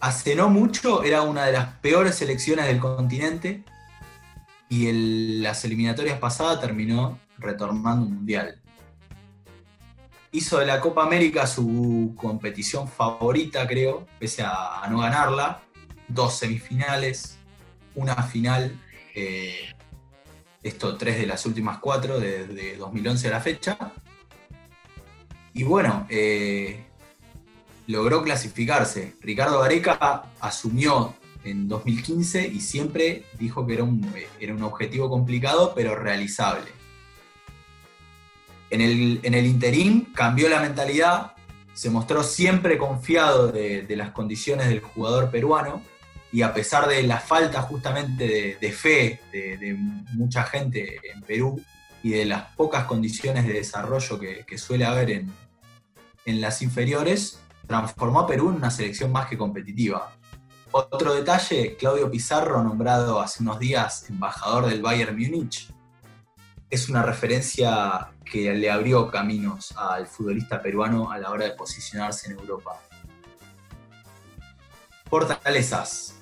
Hace 0.00 0.34
no 0.34 0.48
mucho 0.48 1.04
era 1.04 1.22
una 1.22 1.44
de 1.46 1.52
las 1.52 1.74
peores 1.76 2.16
selecciones 2.16 2.66
del 2.66 2.80
continente 2.80 3.62
y 4.68 4.88
en 4.88 5.44
las 5.44 5.64
eliminatorias 5.64 6.18
pasadas 6.18 6.60
terminó 6.60 7.20
retornando 7.38 8.06
un 8.06 8.14
mundial 8.16 8.61
hizo 10.32 10.58
de 10.58 10.66
la 10.66 10.80
Copa 10.80 11.04
América 11.04 11.46
su 11.46 12.14
competición 12.16 12.88
favorita, 12.88 13.66
creo, 13.66 14.06
pese 14.18 14.42
a, 14.42 14.86
no 14.90 14.98
ganarla. 14.98 15.62
Dos 16.08 16.36
semifinales, 16.36 17.38
una 17.94 18.16
final, 18.22 18.78
eh, 19.14 19.74
esto 20.62 20.96
tres 20.96 21.18
de 21.18 21.26
las 21.26 21.46
últimas 21.46 21.78
cuatro, 21.78 22.18
desde 22.18 22.76
2011 22.76 23.28
a 23.28 23.30
la 23.30 23.40
fecha. 23.40 23.78
Y 25.54 25.62
bueno, 25.64 26.06
eh, 26.08 26.86
logró 27.86 28.22
clasificarse. 28.22 29.14
Ricardo 29.20 29.60
Gareca 29.60 30.24
asumió 30.40 31.14
en 31.44 31.68
2015 31.68 32.48
y 32.48 32.60
siempre 32.60 33.24
dijo 33.38 33.66
que 33.66 33.74
era 33.74 33.84
un, 33.84 34.12
era 34.40 34.54
un 34.54 34.62
objetivo 34.62 35.10
complicado, 35.10 35.72
pero 35.74 35.94
realizable 35.94 36.81
en 38.72 39.34
el, 39.34 39.46
interín 39.46 40.12
cambió 40.14 40.48
la 40.48 40.60
mentalidad, 40.60 41.32
se 41.74 41.90
mostró 41.90 42.22
siempre 42.22 42.78
confiado 42.78 43.48
de, 43.48 43.86
las 43.90 44.12
condiciones 44.12 44.68
del 44.68 44.80
jugador 44.80 45.30
peruano 45.30 45.82
y 46.32 46.40
a 46.40 46.54
pesar 46.54 46.88
de 46.88 47.02
la 47.02 47.20
falta 47.20 47.60
justamente 47.62 48.56
de, 48.58 48.72
fe 48.72 49.20
de, 49.30 49.76
mucha 50.14 50.44
gente 50.44 51.00
en 51.12 51.20
Perú 51.20 51.62
y 52.02 52.10
de 52.10 52.24
las 52.24 52.54
pocas 52.56 52.84
condiciones 52.84 53.46
de 53.46 53.52
desarrollo 53.52 54.18
que, 54.18 54.58
suele 54.58 54.86
haber 54.86 55.10
en, 55.10 55.32
en 56.24 56.40
las 56.40 56.62
inferiores, 56.62 57.40
transformó 57.66 58.20
a 58.20 58.26
Perú 58.26 58.48
en 58.48 58.56
una 58.56 58.70
selección 58.70 59.12
más 59.12 59.28
que 59.28 59.36
competitiva. 59.36 60.16
Otro 60.70 61.12
detalle, 61.12 61.76
Claudio 61.76 62.10
Pizarro, 62.10 62.62
nombrado 62.62 63.20
hace 63.20 63.42
unos 63.42 63.58
días 63.58 64.08
embajador 64.08 64.64
del 64.66 64.80
Bayern 64.80 65.14
Múnich, 65.14 65.70
es 66.72 66.88
una 66.88 67.02
referencia 67.02 68.08
que 68.24 68.54
le 68.54 68.70
abrió 68.70 69.10
caminos 69.10 69.74
al 69.76 70.06
futbolista 70.06 70.62
peruano 70.62 71.12
a 71.12 71.18
la 71.18 71.28
hora 71.28 71.44
de 71.44 71.50
posicionarse 71.50 72.32
en 72.32 72.38
Europa. 72.38 72.80
Fortalezas. 75.10 76.14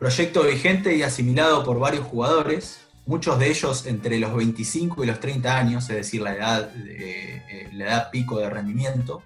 Proyecto 0.00 0.42
vigente 0.42 0.96
y 0.96 1.04
asimilado 1.04 1.62
por 1.62 1.78
varios 1.78 2.04
jugadores, 2.04 2.80
muchos 3.06 3.38
de 3.38 3.48
ellos 3.48 3.86
entre 3.86 4.18
los 4.18 4.34
25 4.34 5.04
y 5.04 5.06
los 5.06 5.20
30 5.20 5.56
años, 5.56 5.88
es 5.88 5.96
decir, 5.96 6.20
la 6.20 6.34
edad, 6.34 6.68
eh, 6.88 7.70
la 7.72 7.84
edad 7.84 8.10
pico 8.10 8.40
de 8.40 8.50
rendimiento, 8.50 9.22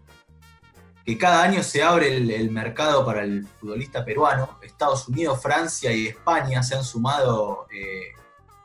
que 1.06 1.16
cada 1.16 1.42
año 1.42 1.62
se 1.62 1.82
abre 1.82 2.18
el, 2.18 2.50
mercado 2.50 3.06
para 3.06 3.22
el 3.22 3.46
futbolista 3.46 4.04
peruano. 4.04 4.58
Estados 4.60 5.08
Unidos, 5.08 5.40
Francia 5.40 5.90
y 5.90 6.08
España 6.08 6.62
se 6.62 6.74
han 6.76 6.84
sumado 6.84 7.66
eh, 7.72 8.12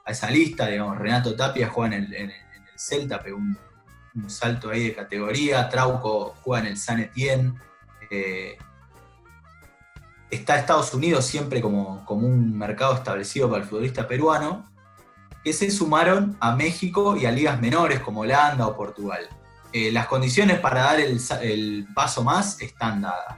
a 0.06 0.12
esa 0.12 0.30
lista, 0.30 0.68
digamos, 0.68 0.98
Renato 1.00 1.36
Tapia 1.36 1.68
juega 1.68 1.96
en 1.96 2.14
el, 2.14 2.32
Celta, 2.78 3.22
pegó 3.22 3.38
un, 3.38 3.58
salto 4.30 4.70
ahí 4.70 4.86
de 4.86 4.96
categoría, 4.96 5.68
Trauco 5.68 6.36
juega 6.42 6.66
en 6.66 6.72
el 6.72 6.78
San 6.78 7.00
Etienne, 7.00 7.54
eh, 8.10 8.58
está 10.30 10.58
Estados 10.58 10.94
Unidos 10.94 11.26
siempre 11.26 11.62
como, 11.62 12.06
como 12.06 12.28
un 12.28 12.58
mercado 12.58 12.96
establecido 12.96 13.50
para 13.50 13.64
el 13.64 13.70
futbolista 13.70 14.08
peruano, 14.08 14.72
que 15.44 15.52
se 15.54 15.70
sumaron 15.70 16.38
a 16.40 16.56
México 16.56 17.16
y 17.18 17.26
a 17.26 17.32
ligas 17.32 17.60
menores 17.60 18.00
como 18.00 18.22
Holanda 18.22 18.68
o 18.68 18.76
Portugal. 18.76 19.28
eh, 19.74 19.92
las 19.92 20.08
condiciones 20.08 20.60
para 20.60 20.84
dar 20.84 21.00
el, 21.00 21.88
paso 21.94 22.24
más 22.24 22.62
están 22.62 23.02
dadas. 23.02 23.38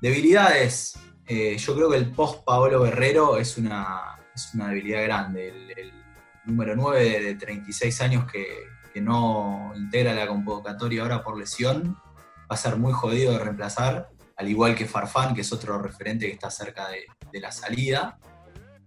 Debilidades, 0.00 0.98
eh, 1.26 1.58
yo 1.58 1.74
creo 1.74 1.90
que 1.90 1.96
el 1.96 2.10
post 2.12 2.44
Paolo 2.44 2.82
Guerrero 2.82 3.36
es 3.36 3.58
una, 3.58 4.17
una 4.54 4.68
debilidad 4.68 5.02
grande. 5.04 5.48
El, 5.76 5.92
número 6.44 6.74
9 6.74 7.20
de 7.20 7.34
36 7.34 8.00
años 8.00 8.30
que, 8.30 8.46
no 8.98 9.72
integra 9.76 10.12
la 10.12 10.26
convocatoria 10.26 11.02
ahora 11.02 11.22
por 11.22 11.38
lesión 11.38 11.96
va 12.50 12.56
a 12.56 12.56
ser 12.56 12.74
muy 12.74 12.92
jodido 12.92 13.30
de 13.30 13.38
reemplazar, 13.38 14.08
al 14.34 14.48
igual 14.48 14.74
que 14.74 14.86
Farfán, 14.86 15.36
que 15.36 15.42
es 15.42 15.52
otro 15.52 15.80
referente 15.80 16.26
que 16.26 16.32
está 16.32 16.50
cerca 16.50 16.88
de, 16.88 17.40
la 17.40 17.52
salida. 17.52 18.18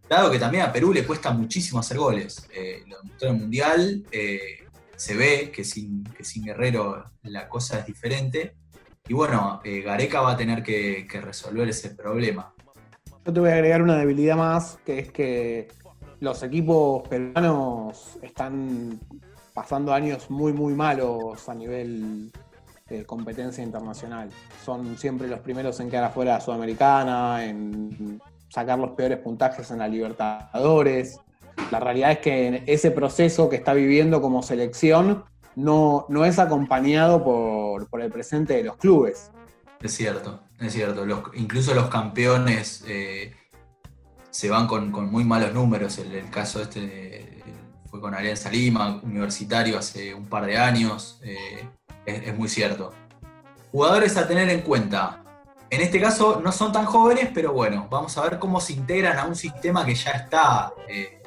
Dado 0.10 0.30
que 0.30 0.38
también 0.38 0.64
a 0.64 0.74
Perú 0.74 0.92
le 0.92 1.06
cuesta 1.06 1.32
muchísimo 1.32 1.80
hacer 1.80 1.98
goles. 1.98 2.46
Eh, 2.54 2.84
lo 2.88 2.98
demostró 3.02 3.30
en 3.30 3.36
el 3.36 3.42
Mundial, 3.42 4.04
eh, 4.12 4.68
se 4.98 5.16
ve 5.16 5.50
que 5.50 5.64
sin, 5.64 6.04
que 6.04 6.26
sin 6.26 6.44
Guerrero 6.44 7.06
la 7.24 7.48
cosa 7.48 7.80
es 7.80 7.86
diferente. 7.86 8.56
Y 9.08 9.14
bueno, 9.14 9.62
eh, 9.64 9.80
Gareca 9.80 10.20
va 10.20 10.34
a 10.34 10.38
tener 10.38 10.62
que 10.62 11.22
resolver 11.22 11.70
ese 11.70 11.92
problema. 11.92 12.54
Yo 13.24 13.32
te 13.32 13.40
voy 13.40 13.50
a 13.50 13.54
agregar 13.54 13.84
una 13.84 13.98
debilidad 13.98 14.36
más, 14.36 14.80
que 14.84 14.98
es 14.98 15.12
que 15.12 15.68
los 16.20 16.42
equipos 16.42 17.08
peruanos 17.08 18.18
están 18.24 19.00
pasando 19.54 19.94
años 19.94 20.32
muy, 20.32 20.54
muy 20.54 20.74
malos 20.74 21.48
a 21.48 21.54
nivel 21.54 22.32
de 22.90 23.06
competencia 23.06 23.64
internacional. 23.64 24.30
Son 24.66 24.98
siempre 24.98 25.28
los 25.28 25.40
primeros 25.40 25.80
en 25.80 25.92
quedar 25.92 26.06
afuera 26.06 26.32
de 26.32 26.38
la 26.40 26.44
Sudamericana, 26.44 27.46
en 27.46 28.20
sacar 28.50 28.80
los 28.80 28.92
peores 28.92 29.20
puntajes 29.20 29.70
en 29.70 29.80
la 29.80 29.88
Libertadores. 29.88 31.20
La 31.70 31.80
realidad 31.80 32.14
es 32.14 32.20
que 32.20 32.64
ese 32.66 32.90
proceso 32.90 33.50
que 33.50 33.58
está 33.58 33.74
viviendo 33.74 34.20
como 34.20 34.42
selección 34.42 35.26
no, 35.56 36.08
no 36.10 36.26
es 36.26 36.40
acompañado 36.40 37.24
por, 37.24 37.88
por 37.88 38.02
el 38.02 38.12
presente 38.12 38.56
de 38.56 38.64
los 38.64 38.78
clubes. 38.78 39.32
Es 39.80 39.94
cierto, 39.94 40.40
es 40.62 40.74
cierto. 40.74 41.06
incluso 41.34 41.74
los 41.74 41.90
campeones 41.90 42.84
eh, 42.88 43.36
se 44.30 44.50
van 44.50 44.68
con, 44.68 44.92
muy 45.12 45.24
malos 45.24 45.54
números. 45.54 45.98
El, 45.98 46.30
caso 46.30 46.62
este 46.62 47.44
fue 47.90 48.00
con 48.00 48.14
Alianza 48.14 48.50
Lima, 48.50 49.02
universitario 49.04 49.78
hace 49.78 50.14
un 50.14 50.28
par 50.28 50.46
de 50.46 50.58
años. 50.58 51.20
Eh, 51.24 51.68
es, 52.06 52.38
muy 52.38 52.48
cierto. 52.48 52.94
Jugadores 53.72 54.16
a 54.18 54.28
tener 54.28 54.50
en 54.50 54.62
cuenta. 54.62 55.24
En 55.70 55.82
este 55.82 56.00
caso 56.00 56.42
no 56.44 56.52
son 56.52 56.72
tan 56.72 56.86
jóvenes, 56.86 57.30
pero 57.34 57.54
bueno, 57.54 57.88
vamos 57.90 58.18
a 58.18 58.24
ver 58.24 58.40
cómo 58.40 58.60
se 58.60 58.74
integran 58.74 59.18
a 59.18 59.26
un 59.26 59.36
sistema 59.36 59.86
que 59.86 59.96
ya 59.96 60.12
está, 60.12 60.74
eh, 60.88 61.24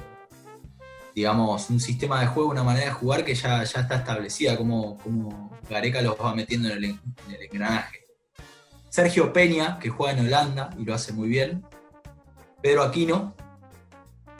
digamos, 1.14 1.70
un 1.70 1.80
sistema 1.80 2.20
de 2.20 2.26
juego, 2.26 2.50
una 2.50 2.62
manera 2.62 2.86
de 2.86 2.92
jugar 2.92 3.24
que 3.24 3.34
ya, 3.34 3.64
ya 3.64 3.80
está 3.80 3.96
establecida, 3.96 4.56
como, 4.56 4.98
como 4.98 5.50
Gareca 5.68 6.02
los 6.02 6.16
va 6.20 6.34
metiendo 6.34 6.68
en 6.68 6.84
el 6.84 6.98
engranaje. 7.40 8.03
Sergio 8.94 9.32
Peña, 9.32 9.80
que 9.80 9.88
juega 9.90 10.16
en 10.16 10.24
Holanda 10.24 10.70
y 10.78 10.84
lo 10.84 10.94
hace 10.94 11.12
muy 11.12 11.28
bien. 11.28 11.64
Pedro 12.62 12.84
Aquino, 12.84 13.34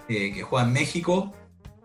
eh, 0.09 0.33
que 0.33 0.45
juega 0.45 0.65
en 0.65 0.73
México. 0.73 1.33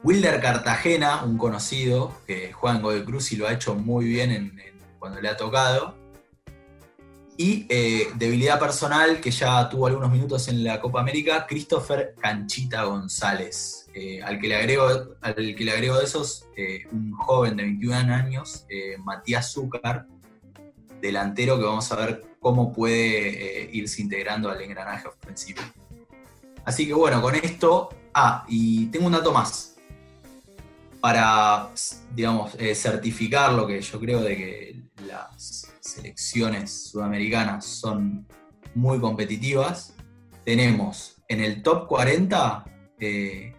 Wilder 0.03 0.39
Cartagena, 0.39 1.23
un 1.23 1.35
conocido, 1.39 2.13
que 2.27 2.53
juega 2.53 2.75
en 2.75 2.83
Godoy 2.83 3.05
Cruz 3.05 3.31
y 3.31 3.37
lo 3.37 3.47
ha 3.47 3.53
hecho 3.53 3.73
muy 3.73 4.05
bien 4.05 4.55
cuando 4.99 5.19
le 5.19 5.29
ha 5.29 5.35
tocado. 5.35 5.97
Y 7.37 7.65
eh, 7.69 8.09
debilidad 8.13 8.59
personal, 8.59 9.19
que 9.19 9.31
ya 9.31 9.67
tuvo 9.67 9.87
algunos 9.87 10.11
minutos 10.11 10.47
en 10.47 10.63
la 10.63 10.79
Copa 10.79 10.99
América, 10.99 11.47
Christopher 11.49 12.13
Canchita 12.21 12.83
González, 12.83 13.89
eh, 13.95 14.21
al, 14.21 14.39
que 14.39 14.47
le 14.47 14.55
agrego, 14.55 15.15
al 15.21 15.55
que 15.55 15.63
le 15.65 15.71
agrego 15.71 15.97
de 15.97 16.03
esos, 16.03 16.45
un 16.91 17.13
joven 17.13 17.57
de 17.57 17.63
21 17.63 17.95
años, 17.95 18.67
Matías 18.99 19.53
Zúcar, 19.53 20.05
delantero 21.01 21.57
que 21.57 21.63
vamos 21.63 21.91
a 21.91 21.95
ver 21.95 22.28
cómo 22.39 22.71
puede 22.73 23.63
eh, 23.63 23.69
irse 23.73 24.01
integrando 24.01 24.49
al 24.49 24.61
engranaje 24.61 25.07
ofensivo. 25.07 25.61
Así 26.65 26.87
que 26.87 26.93
bueno, 26.93 27.21
con 27.21 27.35
esto, 27.35 27.89
ah, 28.13 28.45
y 28.47 28.87
tengo 28.87 29.07
un 29.07 29.13
dato 29.13 29.31
más 29.31 29.75
para, 31.01 31.69
digamos, 32.13 32.55
eh, 32.59 32.75
certificar 32.75 33.53
lo 33.53 33.65
que 33.65 33.81
yo 33.81 33.99
creo 33.99 34.21
de 34.21 34.35
que 34.35 34.81
las 35.07 35.71
selecciones 35.79 36.89
sudamericanas 36.89 37.65
son 37.65 38.27
muy 38.75 38.99
competitivas. 38.99 39.95
Tenemos 40.43 41.21
en 41.27 41.41
el 41.41 41.63
top 41.63 41.87
40, 41.87 42.65
eh, 42.99 43.55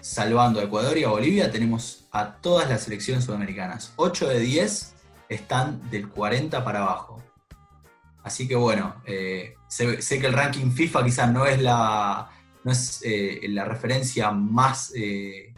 salvando 0.00 0.60
a 0.60 0.64
Ecuador 0.64 0.98
y 0.98 1.04
a 1.04 1.08
Bolivia, 1.08 1.50
tenemos 1.50 2.06
a 2.10 2.34
todas 2.36 2.68
las 2.68 2.82
selecciones 2.82 3.24
sudamericanas. 3.24 3.92
8 3.96 4.28
de 4.28 4.40
10 4.40 4.94
están 5.28 5.90
del 5.90 6.08
40 6.08 6.62
para 6.62 6.82
abajo. 6.82 7.23
Así 8.24 8.48
que 8.48 8.56
bueno, 8.56 9.02
eh, 9.04 9.54
sé, 9.68 9.98
que 10.18 10.26
el 10.26 10.32
ranking 10.32 10.70
FIFA 10.70 11.04
quizás 11.04 11.30
no 11.30 11.44
es 11.44 11.60
la, 11.60 12.30
es, 12.64 13.02
eh, 13.04 13.40
la 13.50 13.66
referencia 13.66 14.30
más 14.30 14.92
eh, 14.96 15.52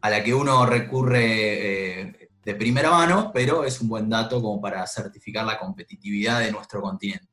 a 0.00 0.10
la 0.10 0.22
que 0.24 0.34
uno 0.34 0.66
recurre 0.66 2.30
de 2.44 2.54
primera 2.56 2.90
mano, 2.90 3.30
pero 3.32 3.64
es 3.64 3.80
un 3.80 3.88
buen 3.88 4.08
dato 4.08 4.42
como 4.42 4.60
para 4.60 4.84
certificar 4.88 5.46
la 5.46 5.56
competitividad 5.56 6.40
de 6.40 6.50
nuestro 6.50 6.82
continente. 6.82 7.27